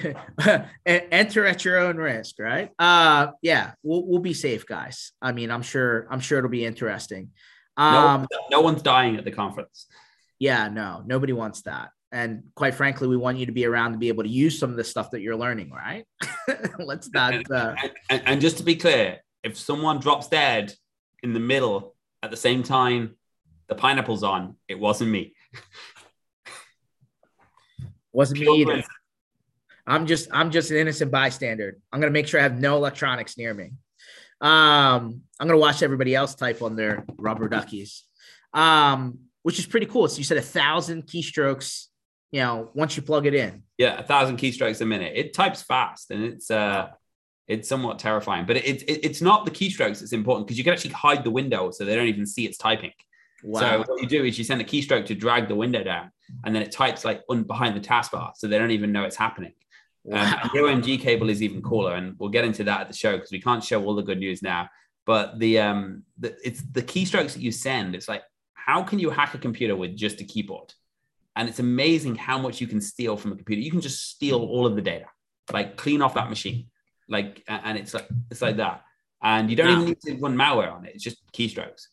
[0.86, 2.70] enter at your own risk, right?
[2.78, 5.12] Uh yeah, we'll we'll be safe, guys.
[5.20, 7.30] I mean, I'm sure I'm sure it'll be interesting.
[7.76, 9.86] Um no, no one's dying at the conference.
[10.38, 11.90] Yeah, no, nobody wants that.
[12.12, 14.70] And quite frankly, we want you to be around to be able to use some
[14.70, 16.06] of the stuff that you're learning, right?
[16.78, 17.34] Let's not.
[17.50, 17.74] Uh...
[17.82, 20.72] And, and, and just to be clear, if someone drops dead
[21.22, 23.16] in the middle at the same time
[23.68, 25.34] the pineapple's on, it wasn't me.
[28.16, 28.82] Wasn't me either.
[29.86, 31.76] I'm just I'm just an innocent bystander.
[31.92, 33.72] I'm gonna make sure I have no electronics near me.
[34.40, 38.02] Um, I'm gonna watch everybody else type on their rubber duckies,
[38.52, 40.08] um, which is pretty cool.
[40.08, 41.86] So you said a thousand keystrokes.
[42.32, 43.62] You know, once you plug it in.
[43.78, 45.12] Yeah, a thousand keystrokes a minute.
[45.14, 46.88] It types fast, and it's uh,
[47.46, 48.46] it's somewhat terrifying.
[48.46, 51.30] But it, it it's not the keystrokes that's important because you can actually hide the
[51.30, 52.92] window so they don't even see it's typing.
[53.42, 53.60] Wow.
[53.60, 56.10] So what you do is you send a keystroke to drag the window down,
[56.44, 59.16] and then it types like un- behind the taskbar, so they don't even know it's
[59.16, 59.52] happening.
[60.10, 60.40] Um, wow.
[60.42, 63.16] Um, the OMG cable is even cooler, and we'll get into that at the show
[63.16, 64.68] because we can't show all the good news now.
[65.04, 67.94] But the um, the, it's the keystrokes that you send.
[67.94, 68.22] It's like
[68.54, 70.74] how can you hack a computer with just a keyboard?
[71.36, 73.60] And it's amazing how much you can steal from a computer.
[73.60, 75.06] You can just steal all of the data,
[75.52, 76.68] like clean off that machine
[77.08, 78.82] like and it's like it's like that
[79.22, 81.86] and you don't even need to run malware on it it's just keystrokes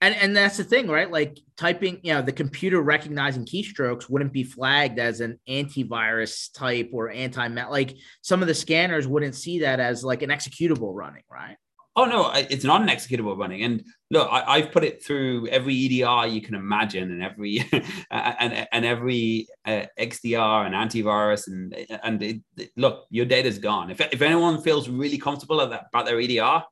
[0.00, 4.32] and and that's the thing right like typing you know the computer recognizing keystrokes wouldn't
[4.32, 9.60] be flagged as an antivirus type or anti like some of the scanners wouldn't see
[9.60, 11.56] that as like an executable running right
[11.98, 13.64] Oh no, it's not an executable running.
[13.64, 13.82] And
[14.12, 17.68] look, I, have put it through every EDR you can imagine, and every
[18.12, 23.90] and and every uh, XDR and antivirus, and and it, look, your data's gone.
[23.90, 26.62] If if anyone feels really comfortable about their EDR,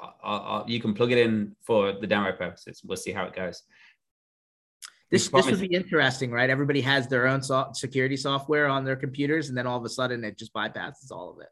[0.00, 2.82] I'll, I'll, you can plug it in for the demo purposes.
[2.84, 3.62] We'll see how it goes.
[5.10, 6.50] This this would be interesting, right?
[6.50, 9.88] Everybody has their own so- security software on their computers, and then all of a
[9.88, 11.48] sudden it just bypasses all of it.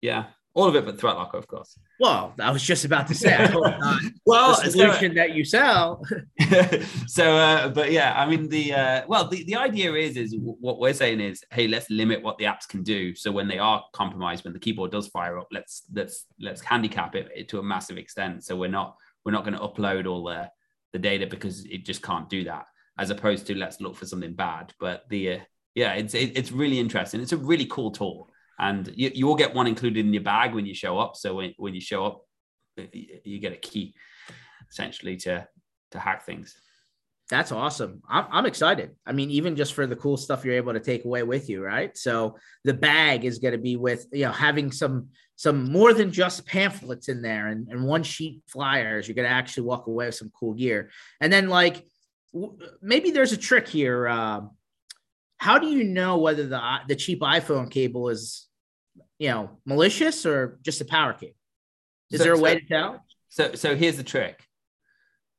[0.00, 0.26] Yeah,
[0.58, 1.78] all of it, but ThreatLocker, of course.
[2.00, 3.36] Well, I was just about to say,
[4.26, 6.04] well, the solution so, that you sell.
[7.06, 10.80] so, uh, but yeah, I mean, the uh, well, the, the idea is is what
[10.80, 13.14] we're saying is, hey, let's limit what the apps can do.
[13.14, 17.14] So when they are compromised, when the keyboard does fire up, let's let's let's handicap
[17.14, 18.42] it to a massive extent.
[18.44, 20.50] So we're not we're not going to upload all the
[20.92, 22.66] the data because it just can't do that
[22.98, 24.72] as opposed to let's look for something bad.
[24.80, 25.38] But the uh,
[25.76, 27.20] yeah, it's it, it's really interesting.
[27.20, 30.54] It's a really cool tool, and you, you will get one included in your bag
[30.54, 31.16] when you show up.
[31.16, 32.24] So when, when you show up,
[33.24, 33.94] you get a key
[34.70, 35.48] essentially to
[35.90, 36.54] to hack things.
[37.30, 38.02] That's awesome.
[38.08, 38.96] I'm, I'm excited.
[39.06, 41.62] I mean, even just for the cool stuff you're able to take away with you,
[41.62, 41.96] right?
[41.96, 46.10] So the bag is going to be with, you know, having some, some more than
[46.10, 49.06] just pamphlets in there and, and one sheet flyers.
[49.06, 50.90] You're going to actually walk away with some cool gear.
[51.20, 51.84] And then like,
[52.80, 54.08] maybe there's a trick here.
[54.08, 54.40] Uh,
[55.38, 58.48] how do you know whether the the cheap iPhone cable is,
[59.18, 61.34] you know, malicious or just a power cable?
[62.10, 63.04] Is so, there a way so, to tell?
[63.28, 64.44] So, so here's the trick.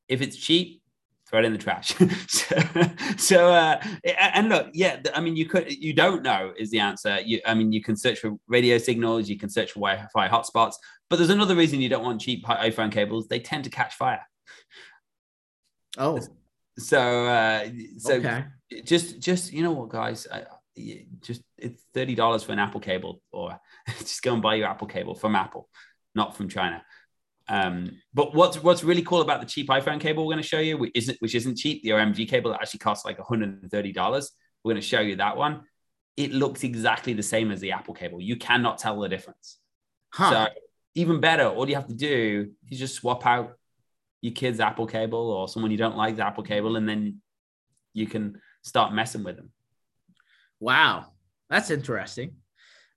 [0.08, 0.82] If it's cheap,
[1.28, 1.94] throw it in the trash.
[2.28, 2.56] so,
[3.16, 3.80] so uh,
[4.18, 7.20] and look, yeah, I mean, you could, you don't know is the answer.
[7.20, 10.74] You, I mean, you can search for radio signals, you can search for Wi-Fi hotspots,
[11.08, 13.28] but there's another reason you don't want cheap iPhone cables.
[13.28, 14.26] They tend to catch fire.
[15.98, 16.20] Oh,
[16.78, 18.44] so uh, so okay.
[18.84, 20.44] Just just you know what, guys, I,
[21.20, 23.58] just it's thirty dollars for an Apple cable, or
[23.98, 25.68] just go and buy your Apple cable from Apple,
[26.14, 26.82] not from China.
[27.48, 30.60] Um, but what's what's really cool about the cheap iPhone cable we're going to show
[30.60, 33.62] you, which isn't which isn't cheap, the OMG cable that actually costs like one hundred
[33.62, 34.30] and thirty dollars.
[34.62, 35.62] We're going to show you that one.
[36.16, 38.20] It looks exactly the same as the Apple cable.
[38.20, 39.58] You cannot tell the difference.
[40.12, 40.30] Huh.
[40.30, 40.52] So
[40.94, 43.54] even better, all you have to do is just swap out
[44.20, 47.20] your kid's Apple cable or someone you don't like the Apple cable, and then
[47.94, 49.50] you can start messing with them.
[50.58, 51.06] Wow,
[51.48, 52.36] that's interesting.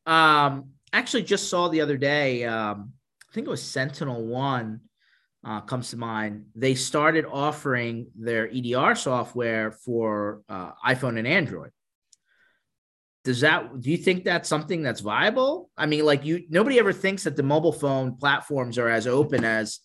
[0.06, 2.44] Um, actually, just saw the other day.
[2.44, 2.94] Um,
[3.30, 4.80] I think it was SentinelOne
[5.46, 6.46] uh, comes to mind.
[6.56, 11.72] They started offering their EDR software for uh, iPhone and Android.
[13.24, 13.80] Does that?
[13.80, 15.70] Do you think that's something that's viable?
[15.78, 19.46] I mean, like you, nobody ever thinks that the mobile phone platforms are as open
[19.46, 19.80] as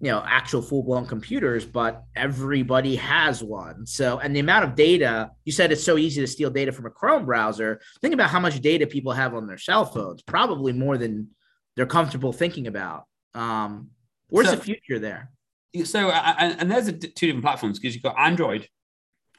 [0.00, 3.86] you know actual full-blown computers but everybody has one.
[3.86, 6.86] So and the amount of data you said it's so easy to steal data from
[6.86, 7.80] a chrome browser.
[8.00, 11.28] Think about how much data people have on their cell phones probably more than
[11.76, 13.04] they're comfortable thinking about.
[13.34, 13.90] Um
[14.28, 15.30] where's so, the future there?
[15.84, 18.68] So and, and there's a, two different platforms because you've got android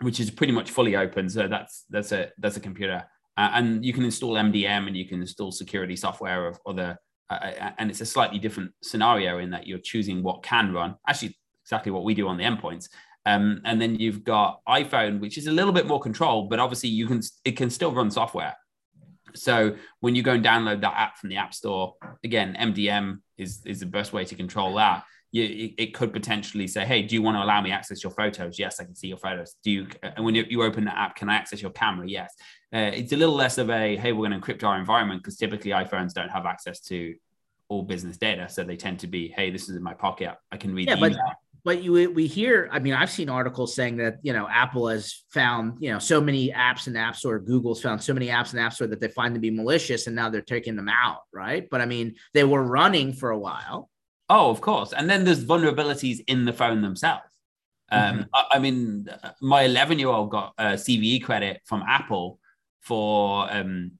[0.02, 3.04] which is pretty much fully open so that's that's a that's a computer.
[3.38, 6.98] Uh, and you can install mdm and you can install security software of other
[7.30, 10.96] uh, and it's a slightly different scenario in that you're choosing what can run.
[11.08, 12.90] Actually, exactly what we do on the endpoints.
[13.26, 16.90] Um, and then you've got iPhone, which is a little bit more controlled, but obviously
[16.90, 18.56] you can it can still run software.
[19.34, 23.62] So when you go and download that app from the App Store, again, MDM is
[23.66, 25.04] is the best way to control that.
[25.32, 28.58] You, it, could potentially say, "Hey, do you want to allow me access your photos?"
[28.58, 29.56] Yes, I can see your photos.
[29.64, 29.88] Do you?
[30.02, 32.08] And when you, you open the app, can I access your camera?
[32.08, 32.34] Yes
[32.76, 35.38] uh, it's a little less of a hey we're going to encrypt our environment because
[35.38, 37.16] typically iphones don't have access to
[37.70, 40.58] all business data so they tend to be hey this is in my pocket i
[40.58, 41.14] can read yeah, but,
[41.64, 45.24] but you we hear i mean i've seen articles saying that you know apple has
[45.30, 48.52] found you know so many apps in the app store google's found so many apps
[48.52, 50.90] in the app store that they find to be malicious and now they're taking them
[50.90, 53.90] out right but i mean they were running for a while
[54.30, 57.24] oh of course and then there's vulnerabilities in the phone themselves
[57.92, 58.22] um, mm-hmm.
[58.34, 59.08] I, I, mean
[59.42, 62.40] my 11 year old got a cve credit from apple
[62.82, 63.92] for um,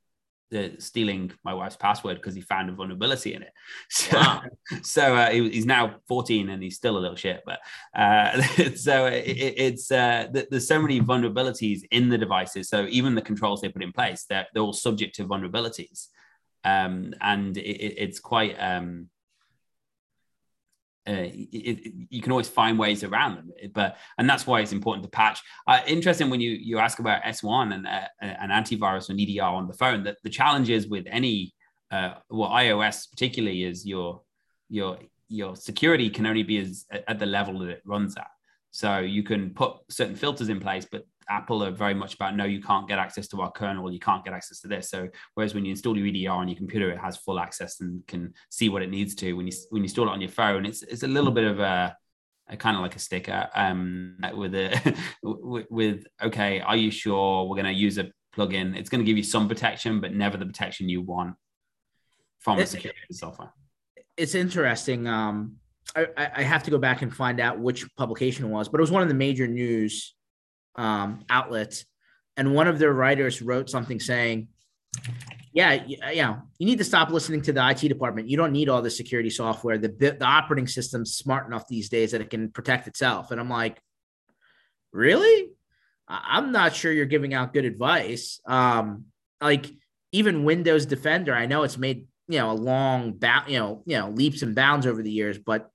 [0.52, 3.52] the stealing my wife's password because he found a vulnerability in it.
[3.90, 4.44] So, wow.
[4.84, 7.44] so uh, he, he's now 14 and he's still a little shit.
[7.46, 7.60] But
[7.94, 8.42] uh,
[8.76, 12.70] so it, it's uh, there's so many vulnerabilities in the devices.
[12.70, 16.08] So even the controls they put in place, they're, they're all subject to vulnerabilities.
[16.64, 19.10] Um, and it, it's quite um,
[21.08, 24.72] uh, it, it, you can always find ways around them but and that's why it's
[24.72, 25.42] important to patch.
[25.68, 29.68] Uh, interesting when you you ask about s1 and uh, an antivirus and edr on
[29.68, 31.54] the phone that the challenges with any
[31.92, 34.22] uh, well ios particularly is your
[34.70, 38.28] your your security can only be as at the level that it runs at.
[38.72, 42.46] So you can put certain filters in place but Apple are very much about no,
[42.46, 44.90] you can't get access to our kernel, you can't get access to this.
[44.90, 48.06] So whereas when you install your EDR on your computer, it has full access and
[48.08, 49.34] can see what it needs to.
[49.34, 51.60] When you when you install it on your phone, it's it's a little bit of
[51.60, 51.96] a,
[52.50, 57.46] a kind of like a sticker um, with a with, with okay, are you sure
[57.46, 58.76] we're going to use a plugin?
[58.78, 61.36] It's going to give you some protection, but never the protection you want
[62.40, 63.52] from the security software.
[64.18, 65.08] It's interesting.
[65.08, 65.58] Um,
[65.96, 68.82] I, I have to go back and find out which publication it was, but it
[68.82, 70.15] was one of the major news
[70.76, 71.86] um, outlets,
[72.38, 74.48] and one of their writers wrote something saying,
[75.54, 78.30] "Yeah, you, you know, you need to stop listening to the IT department.
[78.30, 79.78] You don't need all the security software.
[79.78, 83.50] The the operating system's smart enough these days that it can protect itself." And I'm
[83.50, 83.80] like,
[84.92, 85.52] "Really?
[86.08, 89.06] I'm not sure you're giving out good advice." Um,
[89.42, 89.68] like
[90.12, 93.98] even Windows Defender, I know it's made you know a long bound, you know, you
[93.98, 95.70] know leaps and bounds over the years, but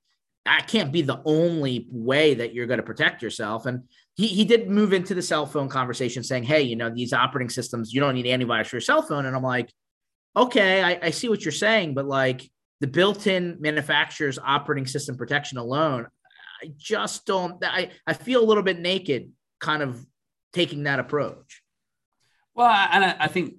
[0.45, 3.65] that can't be the only way that you're going to protect yourself.
[3.65, 3.83] And
[4.15, 7.49] he, he did move into the cell phone conversation saying, Hey, you know, these operating
[7.49, 9.25] systems, you don't need antivirus for your cell phone.
[9.25, 9.71] And I'm like,
[10.35, 15.57] okay, I, I see what you're saying, but like the built-in manufacturer's operating system protection
[15.57, 16.07] alone,
[16.63, 20.05] I just don't, I, I feel a little bit naked kind of
[20.53, 21.61] taking that approach.
[22.53, 23.55] Well, and I, I think,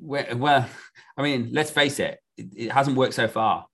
[0.00, 0.68] well,
[1.16, 3.66] I mean, let's face it, it, it hasn't worked so far.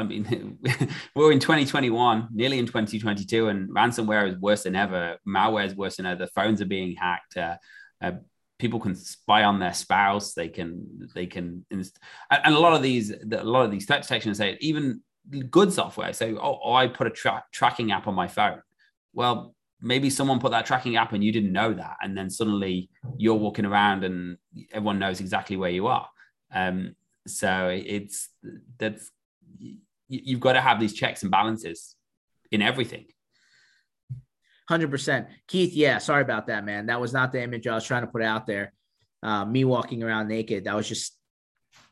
[0.00, 0.58] I mean,
[1.14, 5.18] we're in 2021, nearly in 2022, and ransomware is worse than ever.
[5.28, 6.24] Malware is worse than ever.
[6.24, 7.36] The phones are being hacked.
[7.36, 7.56] Uh,
[8.00, 8.12] uh,
[8.58, 10.32] people can spy on their spouse.
[10.32, 11.84] They can, they can, and
[12.30, 15.02] a lot of these, a lot of these threat detection say even
[15.50, 16.12] good software.
[16.12, 18.62] So, oh, oh I put a tra- tracking app on my phone.
[19.12, 22.90] Well, maybe someone put that tracking app and you didn't know that, and then suddenly
[23.16, 24.38] you're walking around and
[24.72, 26.08] everyone knows exactly where you are.
[26.52, 26.94] Um,
[27.26, 28.28] so it's
[28.78, 29.10] that's
[30.10, 31.96] you've got to have these checks and balances
[32.50, 33.06] in everything.
[34.68, 35.26] 100%.
[35.48, 36.86] Keith, yeah, sorry about that, man.
[36.86, 38.72] That was not the image I was trying to put out there.
[39.22, 40.64] Uh, me walking around naked.
[40.64, 41.16] That was just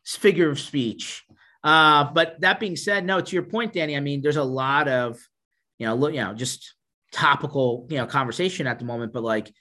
[0.04, 1.24] figure of speech.
[1.62, 4.88] Uh, but that being said, no, to your point, Danny, I mean, there's a lot
[4.88, 5.18] of,
[5.78, 6.74] you know, look, you know, just
[7.12, 9.52] topical, you know, conversation at the moment, but like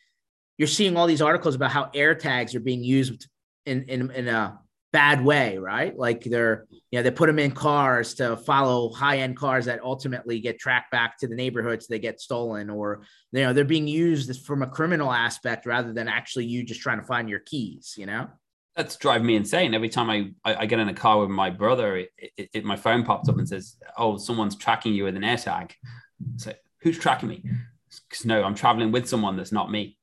[0.58, 3.28] you're seeing all these articles about how air tags are being used
[3.65, 4.60] in, in, in a
[4.93, 5.97] bad way, right?
[5.97, 9.84] Like they're, you know, they put them in cars to follow high end cars that
[9.84, 13.88] ultimately get tracked back to the neighborhoods they get stolen, or, you know, they're being
[13.88, 17.95] used from a criminal aspect rather than actually you just trying to find your keys,
[17.97, 18.28] you know?
[18.76, 19.73] That's driving me insane.
[19.73, 22.65] Every time I, I, I get in a car with my brother, it, it, it,
[22.65, 25.71] my phone pops up and says, Oh, someone's tracking you with an AirTag.
[26.38, 27.43] So who's tracking me?
[28.08, 29.97] Because no, I'm traveling with someone that's not me.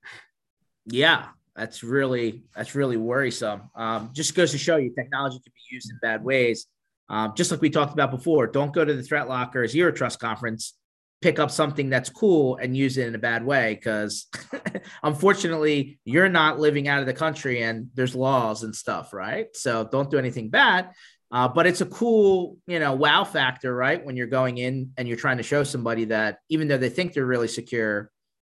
[0.86, 3.70] Yeah, that's really that's really worrisome.
[3.74, 6.66] Um, just goes to show you technology can be used in bad ways.
[7.08, 10.74] Um, just like we talked about before, don't go to the ThreatLocker zero trust conference,
[11.20, 14.26] pick up something that's cool and use it in a bad way because
[15.02, 19.46] unfortunately you're not living out of the country and there's laws and stuff, right?
[19.54, 20.90] So don't do anything bad.
[21.30, 24.04] Uh, but it's a cool, you know, wow factor, right?
[24.04, 27.12] When you're going in and you're trying to show somebody that even though they think
[27.12, 28.10] they're really secure,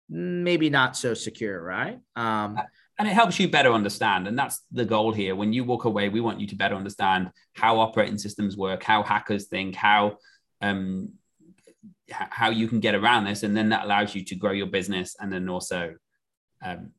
[0.08, 1.98] maybe not so secure, right?
[2.16, 2.58] Um,
[2.98, 4.26] and it helps you better understand.
[4.26, 5.36] And that's the goal here.
[5.36, 9.02] When you walk away we want you to better understand how operating systems work how
[9.02, 10.18] hackers think how
[10.60, 11.12] um,
[12.10, 13.42] how you can get around this.
[13.42, 15.94] And then that allows you to grow your business and then also
[16.64, 16.92] um,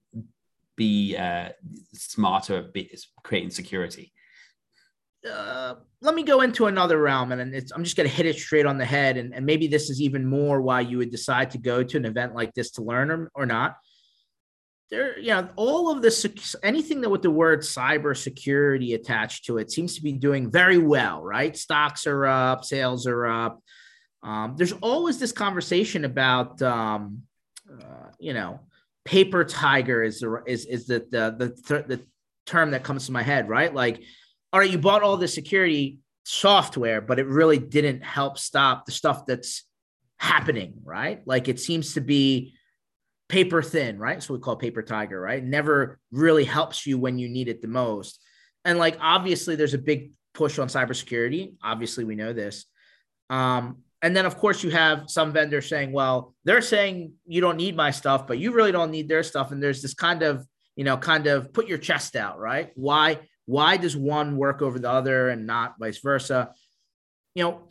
[0.76, 1.50] be uh,
[1.94, 2.88] smarter at
[3.24, 4.14] creating security.
[5.30, 8.66] Uh, let me go into another realm and i'm just going to hit it straight
[8.66, 9.18] on the head.
[9.18, 12.06] And, and maybe this is even more why you would decide to go to an
[12.06, 13.76] event like this to learn or, or not
[14.90, 16.26] there, you know, all of this,
[16.64, 21.22] anything that with the word cybersecurity attached to it seems to be doing very well,
[21.24, 21.56] right?
[21.56, 23.62] Stocks are up, sales are up.
[24.24, 27.24] Um, there's always this conversation about, um,
[27.72, 28.62] uh, you know,
[29.06, 32.06] paper tiger is is is the the the, the
[32.46, 33.74] term that comes to my head, right?
[33.74, 34.04] Like,
[34.52, 38.92] all right, you bought all the security software, but it really didn't help stop the
[38.92, 39.64] stuff that's
[40.18, 41.22] happening, right?
[41.26, 42.56] Like, it seems to be
[43.30, 44.22] paper thin, right?
[44.22, 45.44] So we call paper tiger, right?
[45.44, 48.20] Never really helps you when you need it the most.
[48.66, 51.54] And like obviously there's a big push on cybersecurity.
[51.64, 52.66] Obviously, we know this.
[53.30, 57.58] Um, and then of course you have some vendors saying, well, they're saying you don't
[57.58, 59.52] need my stuff, but you really don't need their stuff.
[59.52, 62.72] And there's this kind of, you know, kind of put your chest out, right?
[62.76, 66.54] Why, why does one work over the other and not vice versa?
[67.36, 67.68] You know,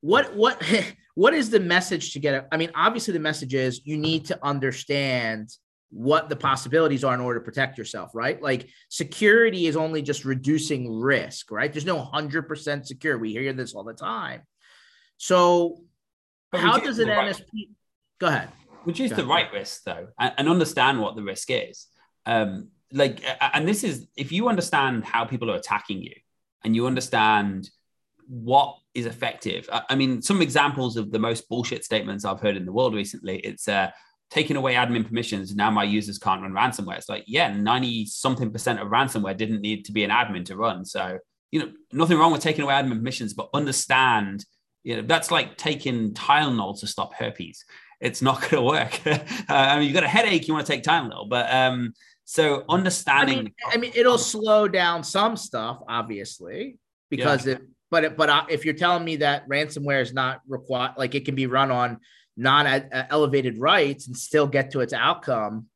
[0.00, 0.62] what what
[1.18, 4.38] what is the message to get i mean obviously the message is you need to
[4.42, 5.50] understand
[5.90, 8.40] what the possibilities are in order to protect yourself right?
[8.42, 11.72] Like security is only just reducing risk right?
[11.72, 13.18] There's no 100% secure.
[13.18, 14.42] We hear this all the time.
[15.16, 15.78] So
[16.52, 17.68] how does an msp right.
[18.18, 18.48] go ahead.
[18.84, 21.86] Reduce the right risk though and, and understand what the risk is.
[22.26, 26.14] Um like and this is if you understand how people are attacking you
[26.64, 27.70] and you understand
[28.28, 29.68] what is effective.
[29.72, 33.38] I, mean, some examples of the most bullshit statements I've heard in the world recently.
[33.38, 33.90] It's uh,
[34.30, 35.54] taking away admin permissions.
[35.54, 36.98] Now my users can't run ransomware.
[36.98, 40.56] It's like, yeah, 90 something percent of ransomware didn't need to be an admin to
[40.56, 40.84] run.
[40.84, 41.18] So,
[41.50, 44.44] you know, nothing wrong with taking away admin permissions, but understand,
[44.82, 47.64] you know, that's like taking Tylenol to stop herpes.
[48.00, 49.06] it's not going to work.
[49.06, 49.18] uh,
[49.48, 51.94] I mean, you've got a headache, you want to take Tylenol, but um,
[52.26, 53.38] so understanding.
[53.38, 56.76] I mean, I mean, it'll slow down some stuff, obviously,
[57.08, 57.54] because yeah.
[57.54, 57.62] it.
[57.90, 61.46] But but if you're telling me that ransomware is not required, like it can be
[61.46, 61.98] run on
[62.36, 65.66] non uh, elevated rights and still get to its outcome.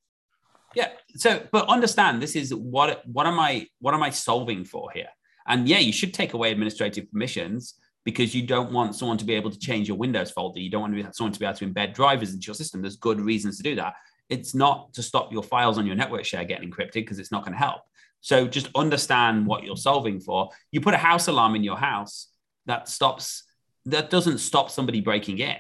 [0.75, 0.89] Yeah.
[1.17, 5.09] So, but understand this is what what am I what am I solving for here?
[5.47, 9.35] And yeah, you should take away administrative permissions because you don't want someone to be
[9.35, 10.61] able to change your Windows folder.
[10.61, 12.83] You don't want someone to be able to embed drivers into your system.
[12.83, 13.95] There's good reasons to do that.
[14.29, 17.45] It's not to stop your files on your network share getting encrypted because it's not
[17.45, 17.83] going to help.
[18.21, 20.51] So just understand what you're solving for.
[20.71, 22.29] You put a house alarm in your house
[22.67, 23.45] that stops,
[23.87, 25.57] that doesn't stop somebody breaking in.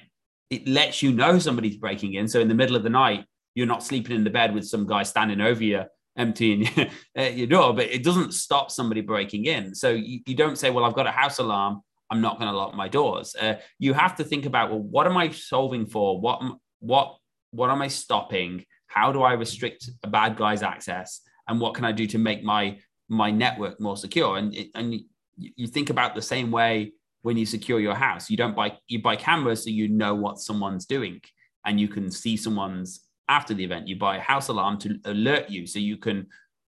[0.49, 2.29] It lets you know somebody's breaking in.
[2.29, 4.87] So in the middle of the night, you're not sleeping in the bed with some
[4.87, 5.85] guy standing over you
[6.17, 6.69] emptying
[7.17, 9.75] your door, but it doesn't stop somebody breaking in.
[9.75, 11.81] So you, you don't say, well, I've got a house alarm.
[12.11, 13.35] I'm not going to lock my doors.
[13.35, 16.21] Uh, you have to think about, well, what am I solving for?
[16.21, 16.43] What,
[16.81, 17.17] what,
[17.53, 18.65] what am I stopping?
[18.87, 21.21] How do I restrict a bad guy's access?
[21.49, 22.79] And what can I do to make my,
[23.09, 24.37] my network more secure?
[24.37, 25.01] And, and
[25.37, 26.93] you think about the same way
[27.23, 28.31] when you secure your house.
[28.31, 31.21] You don't buy, you buy cameras so you know what someone's doing
[31.65, 33.89] and you can see someone's after the event.
[33.89, 36.27] You buy a house alarm to alert you so you can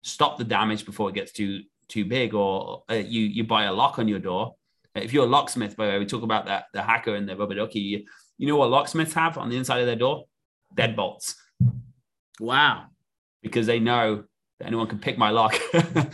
[0.01, 3.74] stop the damage before it gets too too big, or uh, you you buy a
[3.74, 4.55] lock on your door.
[4.95, 7.36] If you're a locksmith, by the way, we talk about that the hacker and the
[7.36, 7.80] rubber ducky.
[7.80, 8.05] You,
[8.38, 10.26] you know what locksmiths have on the inside of their door?
[10.76, 11.36] Deadbolts.
[12.39, 12.86] Wow.
[13.41, 14.24] Because they know
[14.59, 15.59] that anyone can pick my lock.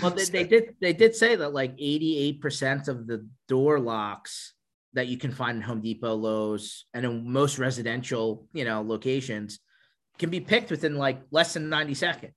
[0.01, 4.53] well, they, they did they did say that like 88% of the door locks
[4.93, 9.60] that you can find in Home Depot, Lowe's, and in most residential, you know, locations
[10.18, 12.34] can be picked within like less than 90 seconds.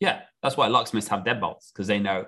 [0.00, 2.26] Yeah, that's why locksmiths have deadbolts because they know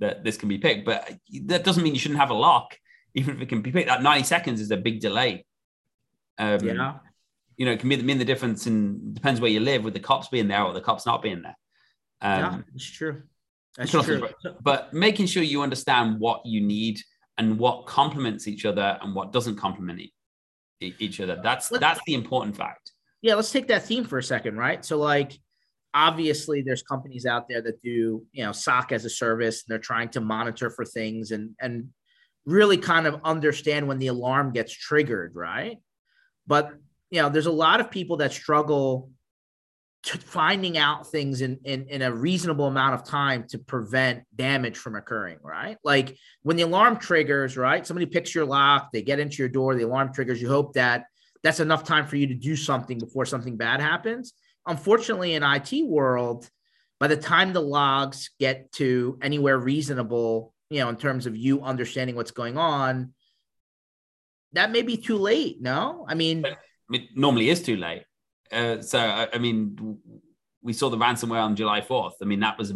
[0.00, 0.84] that this can be picked.
[0.84, 1.10] But
[1.44, 2.76] that doesn't mean you shouldn't have a lock,
[3.14, 3.88] even if it can be picked.
[3.88, 5.46] That 90 seconds is a big delay.
[6.38, 6.94] Um, yeah.
[7.60, 10.28] You know, it can mean the difference and depends where you live with the cops
[10.28, 11.56] being there or the cops not being there.
[12.22, 13.22] Um, yeah, it's true.
[13.76, 14.28] That's true.
[14.62, 17.00] but making sure you understand what you need
[17.36, 20.00] and what complements each other and what doesn't complement
[20.80, 21.38] each other.
[21.42, 22.92] That's that's the important fact
[23.22, 24.84] yeah, let's take that theme for a second, right?
[24.84, 25.38] So, like,
[25.92, 29.78] obviously, there's companies out there that do, you know, SOC as a service, and they're
[29.78, 31.88] trying to monitor for things and and
[32.46, 35.78] really kind of understand when the alarm gets triggered, right?
[36.46, 36.72] But
[37.10, 39.10] you know, there's a lot of people that struggle
[40.04, 44.96] finding out things in, in in a reasonable amount of time to prevent damage from
[44.96, 49.42] occurring right like when the alarm triggers right somebody picks your lock they get into
[49.42, 51.04] your door the alarm triggers you hope that
[51.42, 54.34] that's enough time for you to do something before something bad happens.
[54.66, 56.48] Unfortunately, in IT world,
[56.98, 61.62] by the time the logs get to anywhere reasonable, you know, in terms of you
[61.62, 63.14] understanding what's going on,
[64.52, 65.60] that may be too late.
[65.60, 66.44] No, I mean,
[66.90, 68.04] it normally is too late.
[68.52, 69.98] Uh, so, I mean,
[70.62, 72.14] we saw the ransomware on July 4th.
[72.20, 72.72] I mean, that was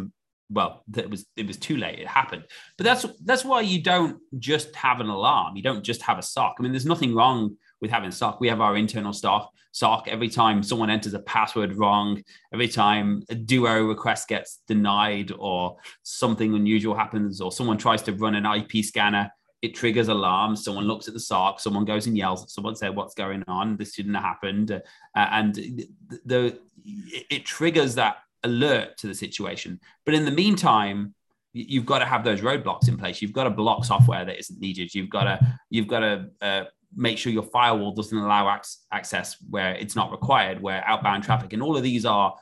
[0.51, 1.99] well, it was it was too late.
[1.99, 2.45] It happened,
[2.77, 5.57] but that's that's why you don't just have an alarm.
[5.57, 6.57] You don't just have a SOC.
[6.59, 8.41] I mean, there's nothing wrong with having SOC.
[8.41, 10.09] We have our internal stock SOC.
[10.09, 15.77] Every time someone enters a password wrong, every time a Duo request gets denied, or
[16.03, 19.31] something unusual happens, or someone tries to run an IP scanner,
[19.65, 20.62] it triggers alarms.
[20.62, 21.59] Someone looks at the SOC.
[21.59, 23.79] Someone goes and yells at someone, say, "What's going on?
[23.79, 24.79] This shouldn't have happened." Uh,
[25.17, 25.89] and the,
[26.27, 29.81] the it triggers that alert to the situation.
[30.05, 31.15] But in the meantime,
[31.55, 33.23] you've got to have those roadblocks in place.
[33.23, 34.95] You've got to block software that isn't needed.
[34.95, 38.61] You've got to you've got to uh, make sure your firewall doesn't allow
[38.93, 42.35] access where it's not required, where outbound traffic, and all of these are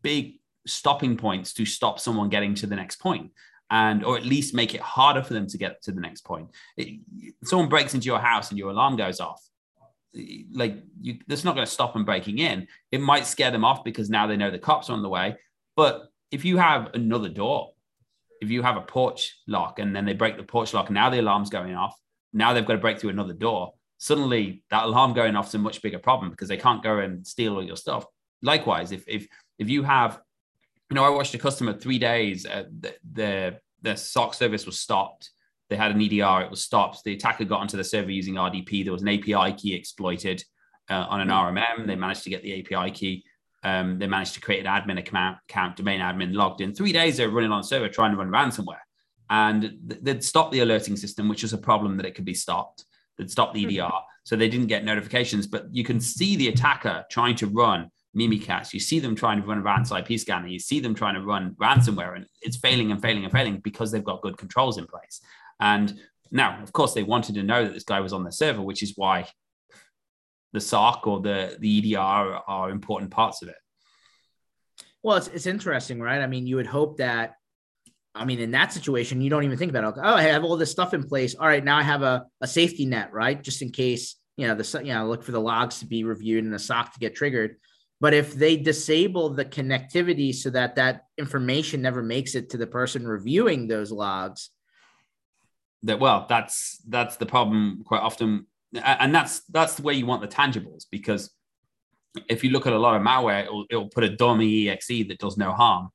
[0.00, 3.32] big stopping points to stop someone getting to the next point
[3.70, 6.48] and or at least make it harder for them to get to the next point
[6.76, 7.00] it,
[7.44, 9.42] someone breaks into your house and your alarm goes off
[10.52, 13.84] like you that's not going to stop them breaking in it might scare them off
[13.84, 15.36] because now they know the cops are on the way
[15.76, 17.72] but if you have another door,
[18.40, 21.20] if you have a porch lock and then they break the porch lock, now the
[21.20, 21.96] alarm's going off.
[22.32, 23.74] Now they've got to break through another door.
[23.98, 27.26] Suddenly, that alarm going off is a much bigger problem because they can't go and
[27.26, 28.06] steal all your stuff.
[28.40, 29.26] Likewise, if if
[29.58, 30.20] if you have,
[30.90, 32.44] you know, I watched a customer three days.
[32.46, 35.30] Uh, the, the the SOC service was stopped.
[35.68, 36.42] They had an EDR.
[36.42, 37.04] It was stopped.
[37.04, 38.84] The attacker got onto the server using RDP.
[38.84, 40.44] There was an API key exploited
[40.90, 41.86] uh, on an RMM.
[41.86, 43.24] They managed to get the API key.
[43.62, 46.74] Um, they managed to create an admin account, account, domain admin, logged in.
[46.74, 48.80] Three days they were running on a server trying to run ransomware.
[49.28, 52.84] And they'd stop the alerting system, which is a problem that it could be stopped.
[53.16, 53.92] They'd stop the EDR.
[54.24, 55.46] So they didn't get notifications.
[55.46, 58.72] But you can see the attacker trying to run Mimikatz.
[58.72, 60.48] You see them trying to run a ransom IP scanner.
[60.48, 63.90] You see them trying to run ransomware, and it's failing and failing and failing because
[63.90, 65.20] they've got good controls in place.
[65.60, 65.98] And
[66.30, 68.82] now, of course, they wanted to know that this guy was on the server, which
[68.82, 69.26] is why
[70.52, 73.56] the SOC or the the EDR are, are important parts of it.
[75.02, 76.20] Well, it's it's interesting, right?
[76.20, 77.34] I mean, you would hope that
[78.14, 80.00] I mean, in that situation, you don't even think about it.
[80.02, 81.34] Oh, I have all this stuff in place.
[81.36, 83.40] All right, now I have a, a safety net, right?
[83.40, 86.44] Just in case, you know, the you know, look for the logs to be reviewed
[86.44, 87.56] and the SOC to get triggered.
[88.00, 92.66] But if they disable the connectivity so that that information never makes it to the
[92.66, 94.50] person reviewing those logs,
[95.82, 98.46] that well, that's that's the problem quite often,
[98.82, 101.30] and that's that's the way you want the tangibles because
[102.28, 105.18] if you look at a lot of malware, it'll, it'll put a dummy exe that
[105.18, 105.90] does no harm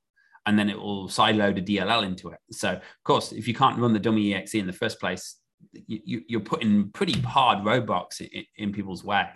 [0.46, 2.40] and then it will sideload a DLL into it.
[2.52, 5.38] So, of course, if you can't run the dummy exe in the first place,
[5.88, 9.28] you, are putting pretty hard roadblocks in, in, people's way.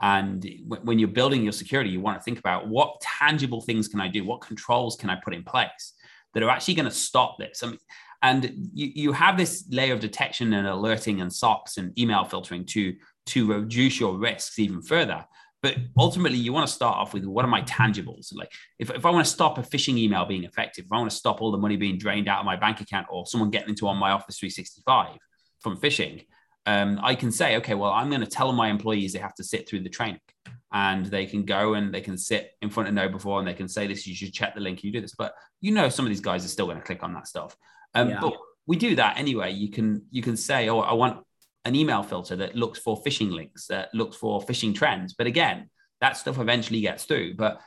[0.00, 4.00] And when you're building your security, you want to think about what tangible things can
[4.00, 4.24] I do?
[4.24, 5.94] What controls can I put in place
[6.34, 7.62] that are actually going to stop this?
[7.62, 7.78] I mean,
[8.22, 12.64] and you, you have this layer of detection and alerting and SOCs and email filtering
[12.66, 12.94] to,
[13.26, 15.24] to reduce your risks even further.
[15.62, 18.34] But ultimately, you want to start off with what are my tangibles?
[18.34, 21.10] Like, if, if I want to stop a phishing email being effective, if I want
[21.10, 23.70] to stop all the money being drained out of my bank account or someone getting
[23.70, 25.16] into on my Office 365
[25.60, 26.26] from phishing,
[26.66, 29.44] um, I can say, okay, well, I'm going to tell my employees they have to
[29.44, 30.20] sit through the training
[30.72, 33.68] and they can go and they can sit in front of KnowBe4 and they can
[33.68, 35.14] say this, you should check the link, you do this.
[35.14, 37.56] But you know, some of these guys are still going to click on that stuff.
[37.94, 38.20] Um, yeah.
[38.20, 38.34] But
[38.66, 39.52] we do that anyway.
[39.52, 41.24] You can you can say, oh, I want
[41.64, 45.14] an email filter that looks for phishing links, that looks for phishing trends.
[45.14, 47.34] But again, that stuff eventually gets through.
[47.34, 47.60] But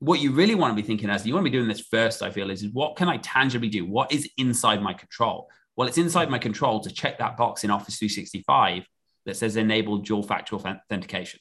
[0.00, 2.22] what you really want to be thinking as you want to be doing this first,
[2.22, 3.86] I feel, is, is what can I tangibly do?
[3.86, 5.48] What is inside my control?
[5.76, 8.86] Well, it's inside my control to check that box in Office 365
[9.26, 11.40] that says enable dual factor authentication.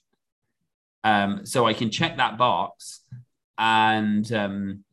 [1.03, 3.01] Um, so I can check that box
[3.57, 4.83] and um,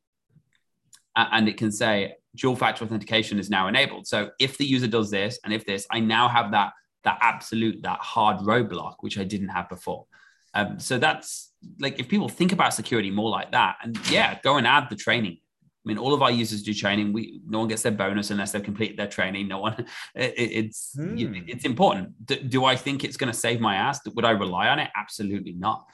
[1.17, 4.07] and it can say dual factor authentication is now enabled.
[4.07, 6.73] So if the user does this and if this, I now have that
[7.05, 10.07] that absolute that hard roadblock which I didn't have before.
[10.53, 14.57] Um, so that's like if people think about security more like that, and yeah, go
[14.57, 15.39] and add the training.
[15.85, 17.13] I mean, all of our users do training.
[17.13, 19.49] We no one gets their bonus unless they've completed their training.
[19.49, 19.87] No one.
[20.15, 21.17] It, it's hmm.
[21.47, 22.27] it's important.
[22.27, 24.01] Do, do I think it's going to save my ass?
[24.07, 24.91] Would I rely on it?
[24.95, 25.87] Absolutely not.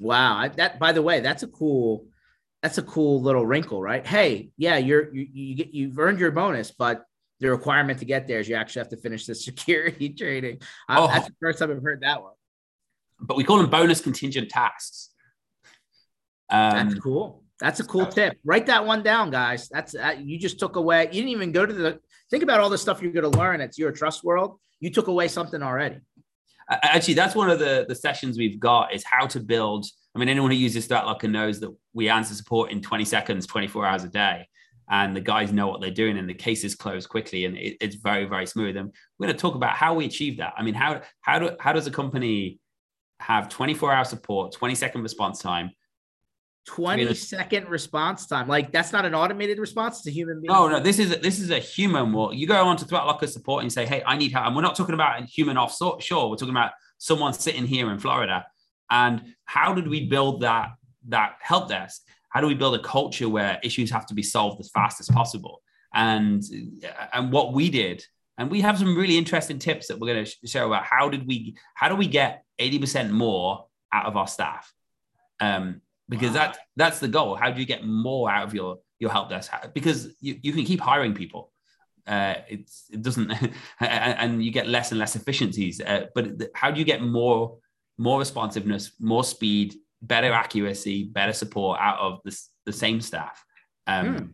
[0.00, 2.06] Wow, that by the way, that's a cool
[2.62, 4.06] that's a cool little wrinkle, right?
[4.06, 7.04] Hey, yeah, you're you, you get you've earned your bonus, but
[7.40, 10.60] the requirement to get there is you actually have to finish the security training.
[10.88, 11.06] Oh.
[11.06, 12.32] that's the first time I've heard that one.
[13.20, 15.10] But we call them bonus contingent tasks.
[16.50, 17.43] Um, that's cool.
[17.60, 18.36] That's a cool tip.
[18.44, 19.68] Write that one down, guys.
[19.68, 21.04] That's uh, you just took away.
[21.06, 22.00] You didn't even go to the.
[22.30, 24.58] Think about all the stuff you're going to learn at your Trust World.
[24.80, 25.98] You took away something already.
[26.68, 30.28] Actually, that's one of the the sessions we've got is how to build I mean,
[30.28, 34.08] anyone who uses ThreatLocker knows that we answer support in 20 seconds, 24 hours a
[34.08, 34.48] day.
[34.88, 37.96] And the guys know what they're doing, and the cases close quickly, and it, it's
[37.96, 38.76] very, very smooth.
[38.76, 40.52] And we're going to talk about how we achieve that.
[40.58, 42.58] I mean, how how do how does a company
[43.18, 45.70] have 24 hour support, 20 second response time,
[46.66, 48.48] 20 second response time.
[48.48, 49.98] Like that's not an automated response.
[49.98, 50.52] It's a human being.
[50.52, 52.12] No, no, this is this is a human.
[52.12, 54.62] Well, you go on to ThreatLocker support and say, "Hey, I need help." And we're
[54.62, 56.30] not talking about a human offshore.
[56.30, 58.46] We're talking about someone sitting here in Florida
[58.90, 60.70] and how did we build that
[61.08, 62.02] that help desk?
[62.30, 65.08] How do we build a culture where issues have to be solved as fast as
[65.08, 65.62] possible?
[65.94, 66.42] And
[67.12, 68.04] and what we did,
[68.38, 71.26] and we have some really interesting tips that we're going to share about how did
[71.26, 74.72] we how do we get 80% more out of our staff?
[75.40, 76.34] Um, because wow.
[76.34, 77.34] that that's the goal.
[77.34, 79.52] How do you get more out of your your help desk?
[79.74, 81.52] Because you, you can keep hiring people.
[82.06, 83.32] Uh, it's it doesn't
[83.80, 85.80] and you get less and less efficiencies.
[85.80, 87.58] Uh, but how do you get more
[87.98, 93.44] more responsiveness, more speed, better accuracy, better support out of the, the same staff.
[93.86, 94.26] Um, hmm.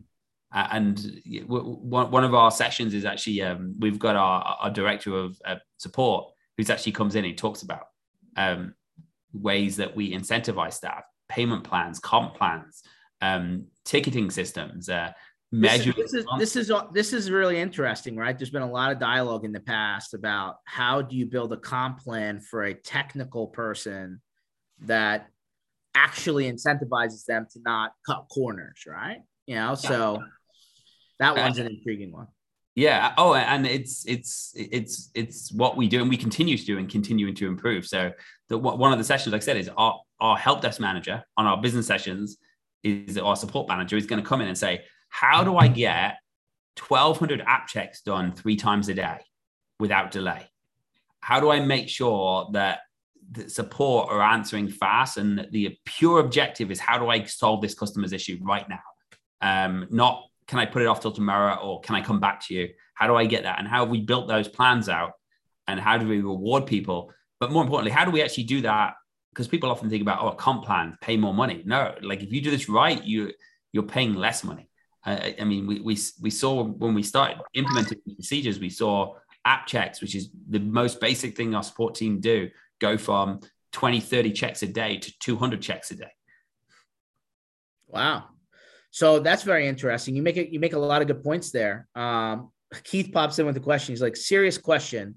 [0.53, 5.55] And one of our sessions is actually um, we've got our, our director of uh,
[5.77, 7.87] support who's actually comes in and talks about
[8.35, 8.75] um,
[9.31, 12.83] ways that we incentivize staff, payment plans, comp plans,
[13.21, 15.11] um, ticketing systems, uh.
[15.53, 18.37] This is, this is this is this is really interesting, right?
[18.37, 21.57] There's been a lot of dialogue in the past about how do you build a
[21.57, 24.21] comp plan for a technical person
[24.83, 25.27] that
[25.93, 29.23] actually incentivizes them to not cut corners, right?
[29.45, 30.23] You know, so
[31.19, 32.27] that one's an intriguing one.
[32.75, 33.13] Yeah.
[33.17, 36.89] Oh, and it's it's it's it's what we do, and we continue to do, and
[36.89, 37.85] continuing to improve.
[37.85, 38.13] So
[38.47, 41.47] the one of the sessions, like I said, is our our help desk manager on
[41.47, 42.37] our business sessions
[42.83, 46.17] is our support manager is going to come in and say, how do I get
[46.87, 49.17] 1200 app checks done three times a day
[49.79, 50.47] without delay?
[51.19, 52.79] How do I make sure that
[53.31, 57.61] the support are answering fast and that the pure objective is how do I solve
[57.61, 58.79] this customer's issue right now?
[59.41, 62.53] Um, not can I put it off till tomorrow or can I come back to
[62.53, 62.69] you?
[62.93, 63.59] How do I get that?
[63.59, 65.11] And how have we built those plans out?
[65.67, 67.11] And how do we reward people
[67.41, 68.93] but more importantly, how do we actually do that?
[69.31, 71.63] Because people often think about, oh, comp plan, pay more money.
[71.65, 73.31] No, like if you do this right, you
[73.71, 74.69] you're paying less money.
[75.05, 79.15] I, I mean, we, we we saw when we started implementing procedures, we saw
[79.45, 83.39] app checks, which is the most basic thing our support team do, go from
[83.71, 86.11] 20, 30 checks a day to 200 checks a day.
[87.87, 88.25] Wow.
[88.91, 90.15] So that's very interesting.
[90.15, 91.87] You make it, you make a lot of good points there.
[91.95, 92.51] Um,
[92.83, 93.93] Keith pops in with a question.
[93.93, 95.15] He's like, serious question.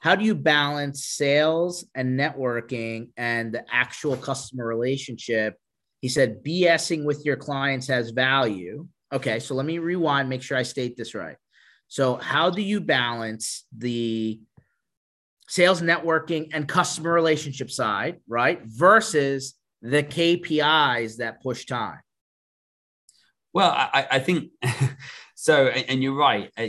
[0.00, 5.56] How do you balance sales and networking and the actual customer relationship?
[6.00, 8.86] He said, BSing with your clients has value.
[9.12, 11.36] Okay, so let me rewind, make sure I state this right.
[11.88, 14.38] So, how do you balance the
[15.48, 22.00] sales networking and customer relationship side, right, versus the KPIs that push time?
[23.54, 24.50] Well, I, I think
[25.40, 26.50] so, and you're right.
[26.58, 26.66] Uh,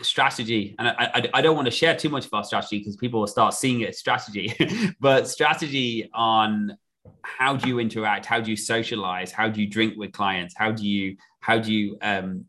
[0.00, 3.20] strategy, and I, I, don't want to share too much of our strategy because people
[3.20, 4.54] will start seeing it as strategy,
[5.00, 6.78] but strategy on
[7.20, 10.72] how do you interact, how do you socialize, how do you drink with clients, how
[10.72, 12.46] do you how do you um,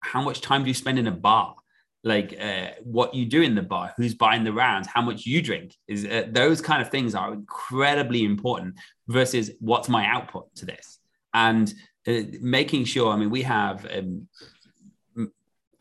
[0.00, 1.54] how much time do you spend in a bar?
[2.02, 5.40] Like uh, what you do in the bar, who's buying the rounds, how much you
[5.40, 8.74] drink is uh, those kind of things are incredibly important
[9.06, 10.98] versus what's my output to this
[11.34, 11.72] and
[12.40, 13.12] making sure.
[13.12, 14.28] I mean, we have um,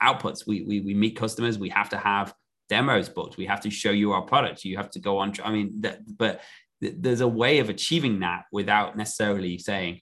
[0.02, 0.46] outputs.
[0.46, 1.58] We, we we meet customers.
[1.58, 2.34] We have to have
[2.70, 3.38] demos booked.
[3.38, 4.66] We have to show you our product.
[4.66, 5.34] You have to go on.
[5.44, 6.42] I mean, that, but
[6.82, 10.02] there's a way of achieving that without necessarily saying,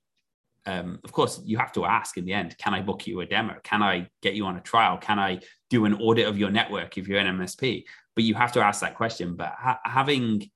[0.66, 3.26] um, of course, you have to ask in the end, can I book you a
[3.26, 3.56] demo?
[3.64, 4.98] Can I get you on a trial?
[4.98, 7.84] Can I do an audit of your network if you're an MSP?
[8.16, 9.36] But you have to ask that question.
[9.36, 10.50] But ha- having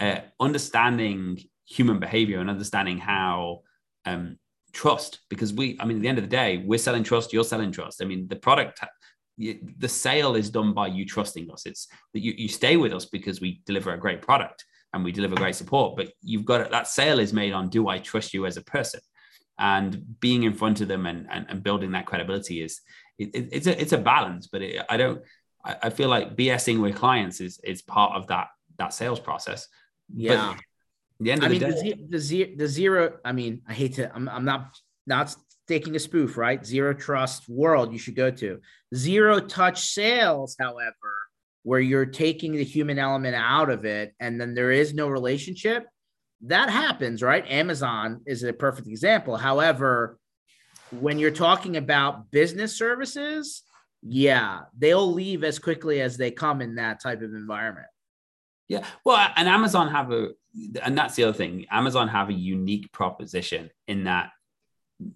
[0.00, 3.60] uh, understanding human behavior and understanding how
[4.06, 4.38] um,
[4.72, 7.44] trust, because we, I mean, at the end of the day, we're selling trust, you're
[7.44, 8.02] selling trust.
[8.02, 8.80] I mean, the product,
[9.38, 11.66] the sale is done by you trusting us.
[11.66, 15.12] It's that you, you stay with us because we deliver a great product and we
[15.12, 15.96] deliver great support.
[15.96, 19.00] But you've got that sale is made on do I trust you as a person?
[19.60, 22.80] and being in front of them and, and, and building that credibility is
[23.18, 25.20] it, it, it's a it's a balance but it, i don't
[25.62, 28.48] I, I, feel like bsing with clients is is part of that
[28.78, 29.68] that sales process
[30.12, 30.56] yeah
[31.20, 33.94] the end of I the mean, day the, the, the zero i mean i hate
[33.94, 35.34] to i'm, I'm not not
[35.68, 38.60] taking a spoof right zero trust world you should go to
[38.94, 40.94] zero touch sales however
[41.62, 45.86] where you're taking the human element out of it and then there is no relationship
[46.42, 47.44] that happens, right?
[47.48, 49.36] Amazon is a perfect example.
[49.36, 50.18] However,
[50.90, 53.62] when you're talking about business services,
[54.02, 57.86] yeah, they'll leave as quickly as they come in that type of environment.
[58.68, 58.86] Yeah.
[59.04, 60.30] Well, and Amazon have a,
[60.82, 61.66] and that's the other thing.
[61.70, 64.30] Amazon have a unique proposition in that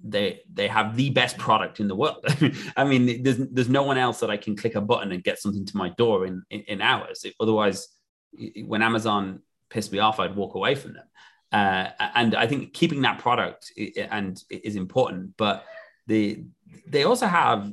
[0.03, 2.24] they they have the best product in the world.
[2.76, 5.39] I mean, there's there's no one else that I can click a button and get
[5.39, 7.24] something to my door in in, in hours.
[7.41, 7.89] Otherwise,
[8.64, 11.07] when Amazon pissed me off, I'd walk away from them.
[11.53, 15.37] Uh, and I think keeping that product and is important.
[15.37, 15.64] But
[16.07, 16.45] the
[16.87, 17.72] they also have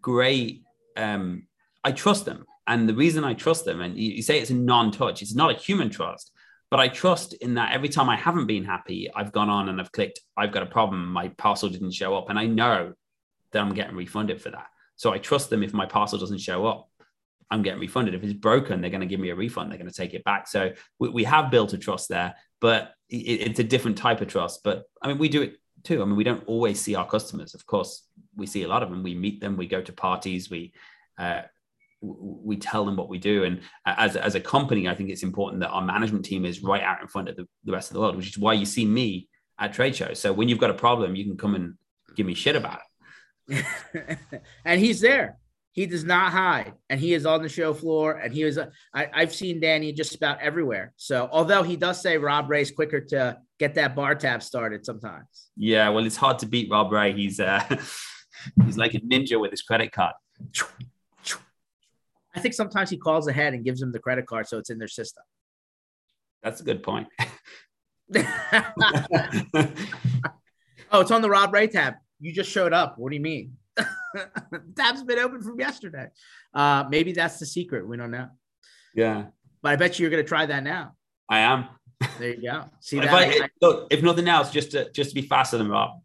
[0.00, 0.62] great.
[0.96, 1.46] Um,
[1.82, 4.54] I trust them, and the reason I trust them, and you, you say it's a
[4.54, 6.30] non-touch, it's not a human trust,
[6.70, 9.80] but I trust in that every time I haven't been happy, I've gone on and
[9.80, 12.92] I've clicked, I've got a problem, my parcel didn't show up, and I know
[13.52, 14.66] that I'm getting refunded for that.
[14.96, 16.88] So I trust them if my parcel doesn't show up.
[17.50, 18.14] I'm getting refunded.
[18.14, 19.70] If it's broken, they're going to give me a refund.
[19.70, 20.46] They're going to take it back.
[20.46, 24.28] So we, we have built a trust there, but it, it's a different type of
[24.28, 24.62] trust.
[24.62, 26.02] But I mean, we do it too.
[26.02, 27.54] I mean, we don't always see our customers.
[27.54, 28.04] Of course,
[28.36, 29.02] we see a lot of them.
[29.02, 29.56] We meet them.
[29.56, 30.48] We go to parties.
[30.48, 30.72] We
[31.18, 31.42] uh,
[32.00, 33.44] we tell them what we do.
[33.44, 36.82] And as, as a company, I think it's important that our management team is right
[36.82, 38.86] out in front of the, the rest of the world, which is why you see
[38.86, 39.28] me
[39.58, 40.18] at trade shows.
[40.18, 41.74] So when you've got a problem, you can come and
[42.16, 42.80] give me shit about
[43.48, 43.64] it.
[44.64, 45.36] and he's there.
[45.72, 48.14] He does not hide, and he is on the show floor.
[48.14, 50.92] And he was, uh, I, I've seen Danny just about everywhere.
[50.96, 55.50] So, although he does say Rob Ray's quicker to get that bar tab started sometimes.
[55.56, 57.12] Yeah, well, it's hard to beat Rob Ray.
[57.12, 57.62] He's uh,
[58.64, 60.14] he's like a ninja with his credit card.
[62.34, 64.78] I think sometimes he calls ahead and gives them the credit card so it's in
[64.78, 65.22] their system.
[66.42, 67.08] That's a good point.
[68.14, 68.24] oh,
[70.94, 71.94] it's on the Rob Ray tab.
[72.20, 72.98] You just showed up.
[72.98, 73.56] What do you mean?
[74.76, 76.08] Tab's been open from yesterday.
[76.52, 77.86] Uh, maybe that's the secret.
[77.86, 78.28] We don't know.
[78.94, 79.26] Yeah.
[79.62, 80.94] But I bet you you're going to try that now.
[81.28, 81.66] I am.
[82.18, 82.64] There you go.
[82.80, 83.10] See if?
[83.10, 86.00] I, I, look, if nothing else, just to just to be faster than Rob.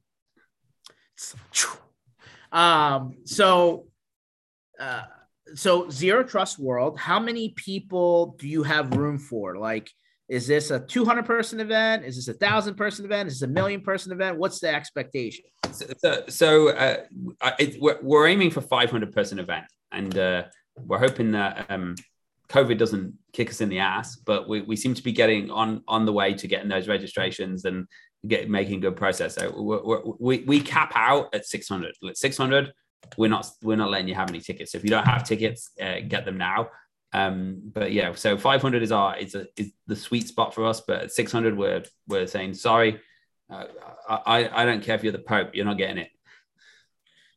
[2.52, 3.18] Um.
[3.24, 3.88] So,
[4.80, 5.04] uh,
[5.54, 7.00] so zero trust world.
[7.00, 9.58] How many people do you have room for?
[9.58, 9.90] Like,
[10.28, 12.04] is this a 200 person event?
[12.04, 13.28] Is this a thousand person event?
[13.28, 14.38] Is this a million person event?
[14.38, 15.46] What's the expectation?
[15.72, 16.98] So, so uh,
[17.60, 20.44] it, we're, we're, aiming for 500 person event, and uh,
[20.78, 21.96] we're hoping that um,
[22.50, 25.84] COVID doesn't kick us in the ass, but we, we seem to be getting on
[25.88, 27.86] on the way to getting those registrations and
[28.28, 29.36] get making good process.
[29.36, 29.52] So
[30.20, 31.94] we we we cap out at 600.
[32.14, 32.72] 600,
[33.18, 34.72] we're not we're not letting you have any tickets.
[34.72, 36.70] So if you don't have tickets, uh, get them now.
[37.14, 40.82] Um, but yeah, so 500 is our is a, is the sweet spot for us.
[40.82, 43.00] But 600, we're we're saying sorry.
[43.50, 43.66] Uh,
[44.10, 46.10] I I don't care if you're the Pope, you're not getting it.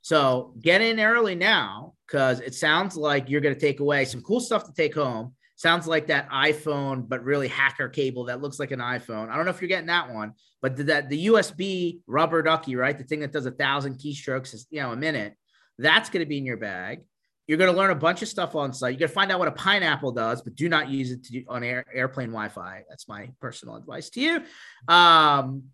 [0.02, 4.22] So get in early now because it sounds like you're going to take away some
[4.22, 5.34] cool stuff to take home.
[5.56, 9.28] Sounds like that iPhone, but really hacker cable that looks like an iPhone.
[9.28, 12.76] I don't know if you're getting that one, but the, that the USB rubber ducky,
[12.76, 12.96] right?
[12.96, 15.34] The thing that does a thousand keystrokes, is, you know, a minute.
[15.78, 17.00] That's going to be in your bag.
[17.46, 18.92] You're going to learn a bunch of stuff on site.
[18.92, 21.44] You're going to find out what a pineapple does, but do not use it do,
[21.48, 22.82] on air, airplane Wi-Fi.
[22.88, 24.42] That's my personal advice to you.
[24.86, 25.64] Um,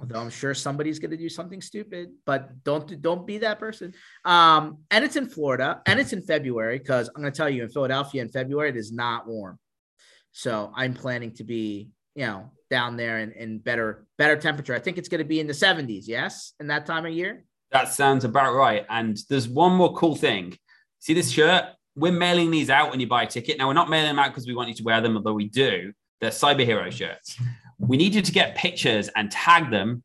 [0.00, 3.94] although I'm sure somebody's going to do something stupid, but don't don't be that person.
[4.24, 7.62] Um, and it's in Florida, and it's in February because I'm going to tell you,
[7.62, 9.58] in Philadelphia in February it is not warm.
[10.32, 14.74] So I'm planning to be, you know, down there in, in better better temperature.
[14.74, 16.04] I think it's going to be in the 70s.
[16.06, 17.44] Yes, in that time of year.
[17.72, 18.84] That sounds about right.
[18.88, 20.56] And there's one more cool thing.
[20.98, 21.64] See this shirt?
[21.96, 23.58] We're mailing these out when you buy a ticket.
[23.58, 25.48] Now we're not mailing them out because we want you to wear them, although we
[25.48, 25.92] do.
[26.20, 27.38] They're cyber hero shirts
[27.80, 30.02] we need you to get pictures and tag them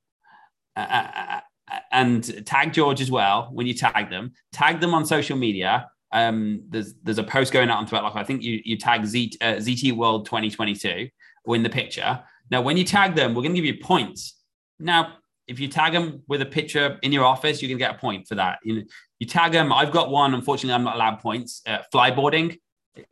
[0.75, 1.39] uh, uh,
[1.71, 4.33] uh, and tag George as well when you tag them.
[4.53, 5.89] Tag them on social media.
[6.11, 8.05] Um, there's there's a post going out on Twitter.
[8.05, 11.09] I think you you tag Z, uh, ZT World 2022
[11.47, 12.23] in the picture.
[12.49, 14.39] Now, when you tag them, we're going to give you points.
[14.79, 15.15] Now,
[15.47, 18.27] if you tag them with a picture in your office, you can get a point
[18.27, 18.59] for that.
[18.63, 18.85] You,
[19.19, 19.71] you tag them.
[19.71, 20.33] I've got one.
[20.33, 21.61] Unfortunately, I'm not allowed points.
[21.67, 22.57] Uh, flyboarding,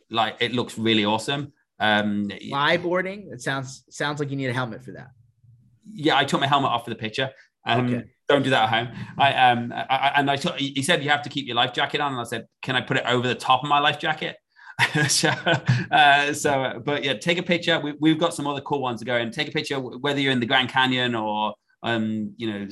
[0.09, 1.53] like it looks really awesome.
[1.79, 3.31] Um, Flyboarding.
[3.31, 5.09] It sounds sounds like you need a helmet for that.
[5.85, 7.29] Yeah, I took my helmet off for the picture.
[7.65, 8.03] Um, okay.
[8.29, 8.95] Don't do that at home.
[9.17, 11.99] I um, I, and I took, he said you have to keep your life jacket
[11.99, 14.37] on, and I said, can I put it over the top of my life jacket?
[15.07, 15.29] so,
[15.91, 17.79] uh, so, but yeah, take a picture.
[17.99, 20.31] We, have got some other cool ones to go and take a picture, whether you're
[20.31, 21.53] in the Grand Canyon or,
[21.83, 22.67] um, you know,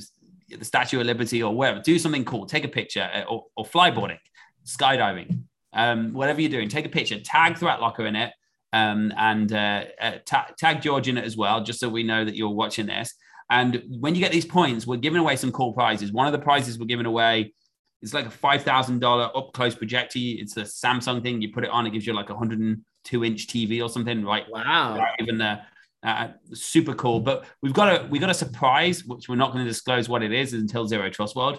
[0.58, 1.80] the Statue of Liberty or wherever.
[1.80, 2.46] Do something cool.
[2.46, 4.18] Take a picture uh, or, or flyboarding,
[4.66, 6.68] skydiving, um, whatever you're doing.
[6.68, 7.20] Take a picture.
[7.20, 8.32] Tag ThreatLocker in it
[8.72, 12.24] um, and uh, uh, ta- tag George in it as well, just so we know
[12.24, 13.14] that you're watching this.
[13.50, 16.10] And when you get these points, we're giving away some cool prizes.
[16.10, 17.52] One of the prizes we're giving away
[18.00, 20.18] is like a five thousand dollar up close projector.
[20.18, 21.42] It's a Samsung thing.
[21.42, 23.90] You put it on, it gives you like a hundred and two inch TV or
[23.90, 24.24] something.
[24.24, 24.44] Right?
[24.48, 25.04] Wow.
[25.20, 25.60] Even the
[26.02, 27.20] uh, super cool.
[27.20, 30.22] But we've got a we got a surprise, which we're not going to disclose what
[30.22, 31.58] it is until Zero Trust World.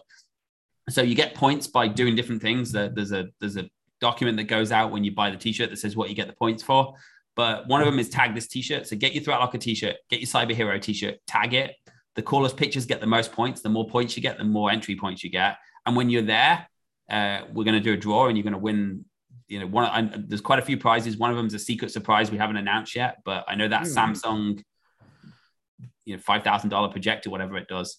[0.89, 2.71] So you get points by doing different things.
[2.71, 3.69] There's a there's a
[4.01, 6.33] document that goes out when you buy the t-shirt that says what you get the
[6.33, 6.93] points for.
[7.35, 8.85] But one of them is tag this t-shirt.
[8.85, 11.73] So get your ThreatLocker t-shirt, get your Cyber Hero t-shirt, tag it.
[12.15, 13.61] The coolest pictures get the most points.
[13.61, 15.57] The more points you get, the more entry points you get.
[15.85, 16.67] And when you're there,
[17.09, 19.05] uh, we're going to do a draw and you're going to win.
[19.47, 19.85] You know, one.
[19.85, 21.17] I, there's quite a few prizes.
[21.17, 23.83] One of them is a secret surprise we haven't announced yet, but I know that
[23.83, 23.95] mm.
[23.95, 24.63] Samsung,
[26.05, 27.97] you know, five thousand dollar projector, whatever it does.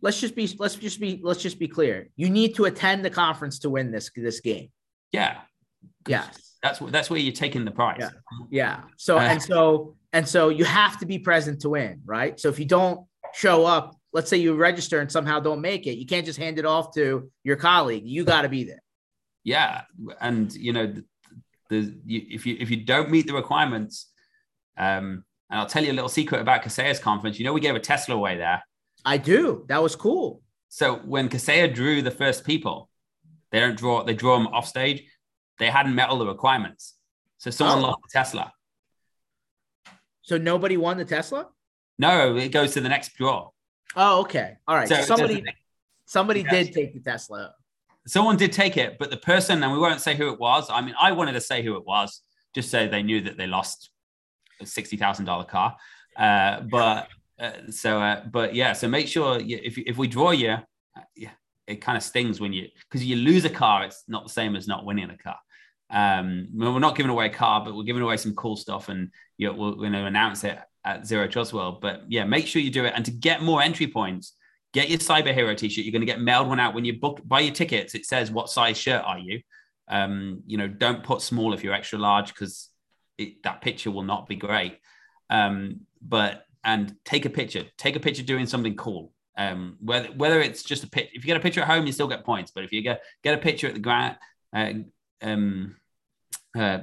[0.00, 0.48] Let's just be.
[0.58, 1.20] Let's just be.
[1.22, 2.08] Let's just be clear.
[2.16, 4.70] You need to attend the conference to win this this game.
[5.12, 5.38] Yeah.
[6.06, 6.56] Yes.
[6.62, 7.98] That's that's where you're taking the prize.
[8.00, 8.10] Yeah.
[8.50, 8.80] yeah.
[8.96, 12.38] So uh, and so and so you have to be present to win, right?
[12.38, 15.98] So if you don't show up, let's say you register and somehow don't make it,
[15.98, 18.04] you can't just hand it off to your colleague.
[18.04, 18.81] You got to be there.
[19.44, 19.82] Yeah,
[20.20, 21.04] and you know, the,
[21.68, 24.10] the you, if you if you don't meet the requirements,
[24.78, 27.38] um, and I'll tell you a little secret about Kaseya's conference.
[27.38, 28.62] You know, we gave a Tesla away there.
[29.04, 29.64] I do.
[29.68, 30.42] That was cool.
[30.68, 32.88] So when Kaseya drew the first people,
[33.50, 34.04] they don't draw.
[34.04, 35.02] They draw them off stage.
[35.58, 36.94] They hadn't met all the requirements,
[37.38, 37.88] so someone oh.
[37.88, 38.52] lost the Tesla.
[40.22, 41.48] So nobody won the Tesla.
[41.98, 43.50] No, it goes to the next draw.
[43.94, 44.56] Oh, okay.
[44.66, 44.88] All right.
[44.88, 45.44] So, somebody,
[46.06, 47.54] somebody did take the Tesla.
[48.06, 50.68] Someone did take it, but the person, and we won't say who it was.
[50.70, 52.22] I mean, I wanted to say who it was,
[52.54, 53.90] just so they knew that they lost
[54.60, 55.76] a sixty thousand dollar car.
[56.16, 57.08] Uh, but
[57.40, 58.72] uh, so, uh, but yeah.
[58.72, 60.56] So make sure you, if if we draw you,
[61.16, 61.30] yeah,
[61.66, 63.84] it kind of stings when you because you lose a car.
[63.84, 65.38] It's not the same as not winning a car.
[65.90, 69.10] Um, we're not giving away a car, but we're giving away some cool stuff, and
[69.38, 71.80] you know, we're going to announce it at Zero Trust World.
[71.80, 74.34] But yeah, make sure you do it, and to get more entry points,
[74.72, 75.84] get your Cyber Hero T-shirt.
[75.84, 77.94] You're going to get mailed one out when you book buy your tickets.
[77.94, 79.40] It says what size shirt are you.
[79.88, 82.70] Um, you know, don't put small if you're extra large because
[83.44, 84.78] that picture will not be great.
[85.30, 87.64] Um, but and take a picture.
[87.76, 89.12] Take a picture doing something cool.
[89.36, 91.92] Um, whether whether it's just a pitch, if you get a picture at home, you
[91.92, 92.52] still get points.
[92.54, 94.18] But if you get get a picture at the grant,
[94.54, 94.72] uh,
[95.22, 95.76] um,
[96.58, 96.78] uh,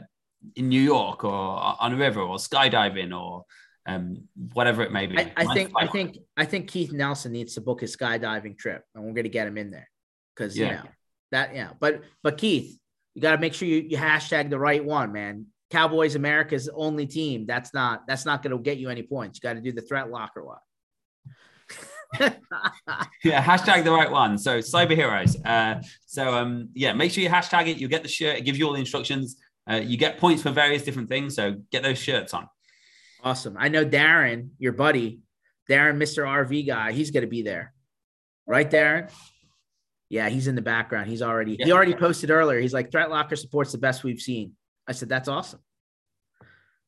[0.56, 3.46] in New York or on a river or skydiving or
[3.90, 4.24] um,
[4.54, 5.18] whatever it may be.
[5.18, 8.84] I, I think I think I think Keith Nelson needs to book his skydiving trip,
[8.94, 9.90] and we're going to get him in there
[10.36, 10.66] because yeah.
[10.66, 10.90] you know
[11.32, 11.70] that yeah.
[11.80, 12.80] But but Keith,
[13.16, 15.48] you got to make sure you, you hashtag the right one, man.
[15.72, 17.46] Cowboys America's only team.
[17.46, 19.40] That's not that's not going to get you any points.
[19.42, 20.58] You got to do the ThreatLocker one.
[23.24, 24.38] yeah, hashtag the right one.
[24.38, 25.38] So cyber heroes.
[25.44, 27.78] Uh, so um, yeah, make sure you hashtag it.
[27.78, 28.38] You get the shirt.
[28.38, 29.38] It gives you all the instructions.
[29.70, 31.36] Uh, you get points for various different things.
[31.36, 32.48] So get those shirts on.
[33.24, 33.56] Awesome.
[33.58, 35.20] I know Darren, your buddy,
[35.70, 36.24] Darren, Mr.
[36.24, 36.92] RV guy.
[36.92, 37.74] He's going to be there,
[38.48, 39.12] right, Darren?
[40.10, 41.10] Yeah, he's in the background.
[41.10, 41.66] He's already yeah.
[41.66, 42.60] he already posted earlier.
[42.60, 44.54] He's like ThreatLocker supports the best we've seen.
[44.88, 45.60] I said that's awesome.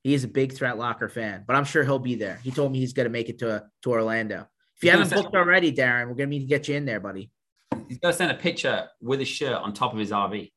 [0.03, 2.39] He is a big ThreatLocker fan, but I'm sure he'll be there.
[2.43, 4.47] He told me he's going to make it to to Orlando.
[4.81, 7.29] If you haven't booked already, Darren, we're gonna need to get you in there, buddy.
[7.87, 10.51] He's gonna send a picture with his shirt on top of his RV.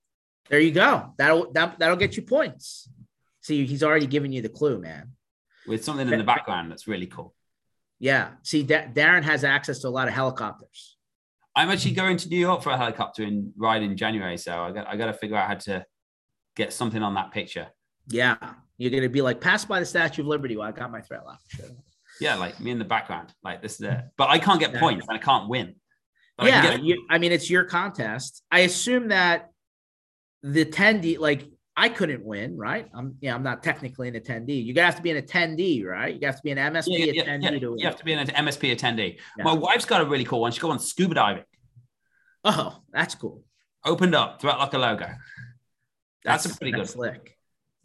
[0.49, 1.13] There you go.
[1.19, 2.89] That'll that, that'll get you points.
[3.43, 5.11] See, he's already giving you the clue, man.
[5.67, 7.35] With something in the background that's really cool.
[7.99, 8.31] Yeah.
[8.43, 10.97] See, da- Darren has access to a lot of helicopters.
[11.57, 14.73] I'm actually going to New York for a helicopter in ride in January, so I
[14.73, 15.87] got I got to figure out how to
[16.57, 17.69] get something on that picture.
[18.09, 18.37] Yeah,
[18.77, 21.25] you're gonna be like pass by the Statue of Liberty while I got my threat
[21.25, 21.41] lock.
[22.21, 23.99] Yeah, like me in the background, like this is it.
[24.17, 24.81] But I can't get yeah.
[24.81, 25.77] points and I can't win.
[26.37, 28.43] But yeah, I, get- you, I mean it's your contest.
[28.51, 29.51] I assume that
[30.43, 32.89] the attendee, like I couldn't win, right?
[32.95, 34.65] I'm yeah, I'm not technically an attendee.
[34.65, 36.15] You have to be an attendee, right?
[36.21, 37.79] You have to be an MSP yeah, yeah, attendee yeah, to win.
[37.79, 39.19] You have to be an MSP attendee.
[39.39, 40.53] My wife's got a really cool one.
[40.53, 41.45] She go on scuba diving.
[42.45, 43.43] Oh, that's cool.
[43.85, 45.07] Opened up, throughout like a logo.
[46.25, 47.39] That's, that's a pretty that's good slick.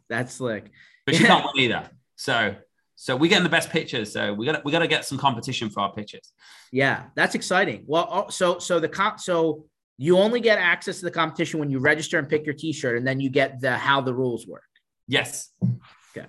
[0.07, 0.71] That's slick.
[1.05, 1.89] But she can't win either.
[2.15, 2.55] So
[3.01, 4.11] so we're getting the best pictures.
[4.11, 6.33] So we got we got to get some competition for our pictures.
[6.71, 7.85] Yeah, that's exciting.
[7.87, 9.65] Well, oh, so so the comp so
[10.01, 13.05] you only get access to the competition when you register and pick your T-shirt, and
[13.05, 14.63] then you get the how the rules work.
[15.07, 15.51] Yes.
[16.17, 16.27] Okay.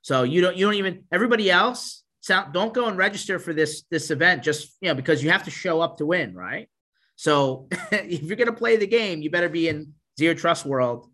[0.00, 3.84] So you don't you don't even everybody else sound, don't go and register for this
[3.90, 6.68] this event just you know because you have to show up to win, right?
[7.16, 11.08] So if you're gonna play the game, you better be in Zero Trust World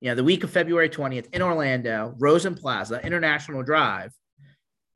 [0.00, 4.12] you know, the week of February 20th in Orlando, Rosen Plaza, International Drive.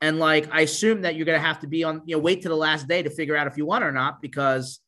[0.01, 2.41] And like, I assume that you're going to have to be on, you know, wait
[2.43, 4.79] to the last day to figure out if you won or not, because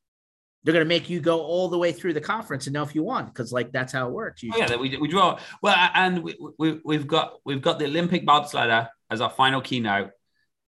[0.65, 2.95] they're going to make you go all the way through the conference and know if
[2.95, 3.29] you won.
[3.29, 4.43] Cause like, that's how it works.
[4.51, 4.75] Oh, yeah.
[4.75, 5.39] We, we draw.
[5.61, 10.09] Well, and we, we, we've got, we've got the Olympic bobsledder as our final keynote.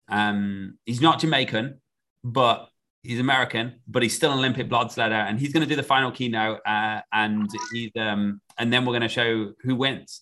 [0.10, 1.80] Um, he's not Jamaican,
[2.22, 2.70] but
[3.02, 6.12] he's American, but he's still an Olympic bobsledder, and he's going to do the final
[6.12, 6.60] keynote.
[6.66, 10.22] Uh, and he's um, and then we're going to show who wins.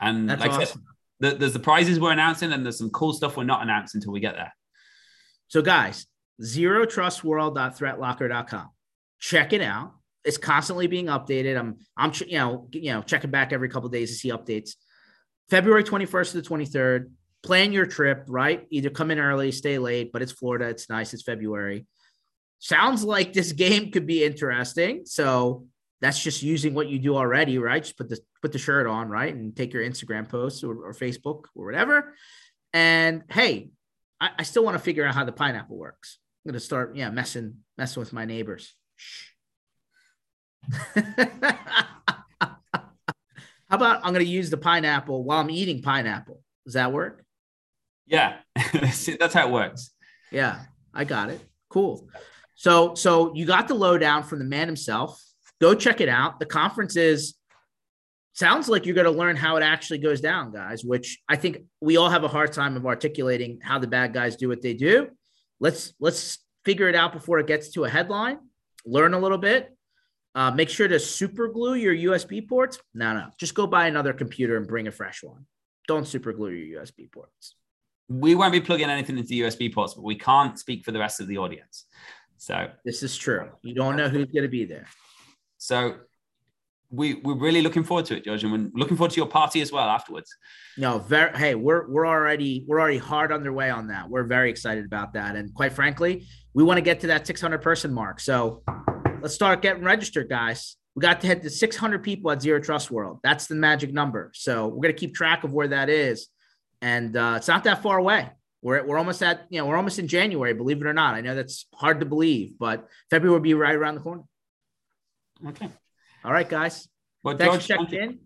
[0.00, 0.84] And That's like awesome.
[1.20, 3.98] Said, the, there's the prizes we're announcing, and there's some cool stuff we're not announcing
[3.98, 4.52] until we get there.
[5.48, 6.06] So, guys,
[6.40, 8.68] zero trustworld.threatlocker.com.
[9.20, 9.92] Check it out.
[10.24, 11.58] It's constantly being updated.
[11.58, 14.72] I'm, I'm, you know, you know, checking back every couple days to see updates.
[15.48, 17.10] February 21st to the 23rd.
[17.42, 18.66] Plan your trip, right?
[18.70, 20.66] Either come in early, stay late, but it's Florida.
[20.66, 21.14] It's nice.
[21.14, 21.86] It's February
[22.60, 25.02] sounds like this game could be interesting.
[25.04, 25.66] So
[26.00, 27.82] that's just using what you do already, right?
[27.82, 30.92] Just put the put the shirt on, right, and take your Instagram posts or, or
[30.94, 32.14] Facebook or whatever.
[32.72, 33.70] And hey,
[34.20, 36.18] I, I still want to figure out how the pineapple works.
[36.44, 38.74] I'm gonna start, yeah, messing messing with my neighbors.
[40.94, 42.56] how
[43.70, 46.40] about I'm gonna use the pineapple while I'm eating pineapple?
[46.64, 47.24] Does that work?
[48.06, 48.38] Yeah,
[48.72, 49.90] that's how it works.
[50.30, 50.60] Yeah,
[50.92, 51.40] I got it.
[51.68, 52.08] Cool.
[52.56, 55.18] So, so you got the lowdown from the man himself.
[55.60, 56.40] Go check it out.
[56.40, 57.34] The conference is
[58.34, 60.84] sounds like you're going to learn how it actually goes down, guys.
[60.84, 64.36] Which I think we all have a hard time of articulating how the bad guys
[64.36, 65.08] do what they do.
[65.60, 68.38] Let's let's figure it out before it gets to a headline.
[68.84, 69.76] Learn a little bit.
[70.34, 72.78] Uh, make sure to super glue your USB ports.
[72.94, 75.46] No, no, just go buy another computer and bring a fresh one.
[75.88, 77.56] Don't super glue your USB ports.
[78.08, 81.20] We won't be plugging anything into USB ports, but we can't speak for the rest
[81.20, 81.84] of the audience.
[82.36, 83.48] So this is true.
[83.62, 84.86] You don't know who's going to be there.
[85.58, 85.96] So
[86.90, 89.60] we we're really looking forward to it, George, and we're looking forward to your party
[89.60, 90.34] as well afterwards.
[90.76, 91.36] No, very.
[91.36, 94.08] Hey, we're we're already we're already hard underway on that.
[94.08, 97.58] We're very excited about that, and quite frankly, we want to get to that 600
[97.62, 98.20] person mark.
[98.20, 98.62] So
[99.20, 100.76] let's start getting registered, guys.
[100.96, 103.20] We got to hit the 600 people at Zero Trust World.
[103.22, 104.32] That's the magic number.
[104.34, 106.28] So we're gonna keep track of where that is,
[106.82, 108.30] and uh, it's not that far away.
[108.62, 111.14] We're, we're almost at, you know, we're almost in January, believe it or not.
[111.14, 114.24] I know that's hard to believe, but February will be right around the corner.
[115.46, 115.70] Okay.
[116.24, 116.88] All right, guys.
[117.22, 118.20] Well, Thanks for in.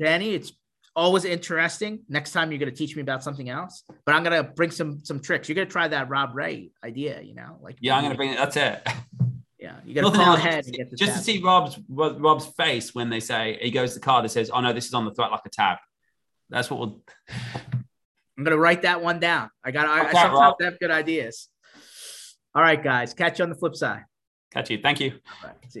[0.00, 0.52] Danny, it's
[0.94, 2.00] always interesting.
[2.08, 4.70] Next time you're going to teach me about something else, but I'm going to bring
[4.70, 5.48] some some tricks.
[5.48, 8.30] You're to try that Rob Ray idea, you know, like yeah, I'm going to bring
[8.30, 8.36] it.
[8.36, 8.86] That's it.
[9.60, 13.18] Yeah, you got to call ahead just, just to see Rob's Rob's face when they
[13.18, 15.50] say he goes to the card that says, "Oh no, this is on the ThreatLocker
[15.50, 15.78] tab."
[16.48, 17.02] That's what we'll.
[18.38, 19.50] I'm gonna write that one down.
[19.64, 19.88] I got.
[19.88, 21.48] I, I sometimes have good ideas.
[22.54, 23.14] All right, guys.
[23.14, 24.04] Catch you on the flip side.
[24.52, 24.78] Catch you.
[24.80, 25.18] Thank you.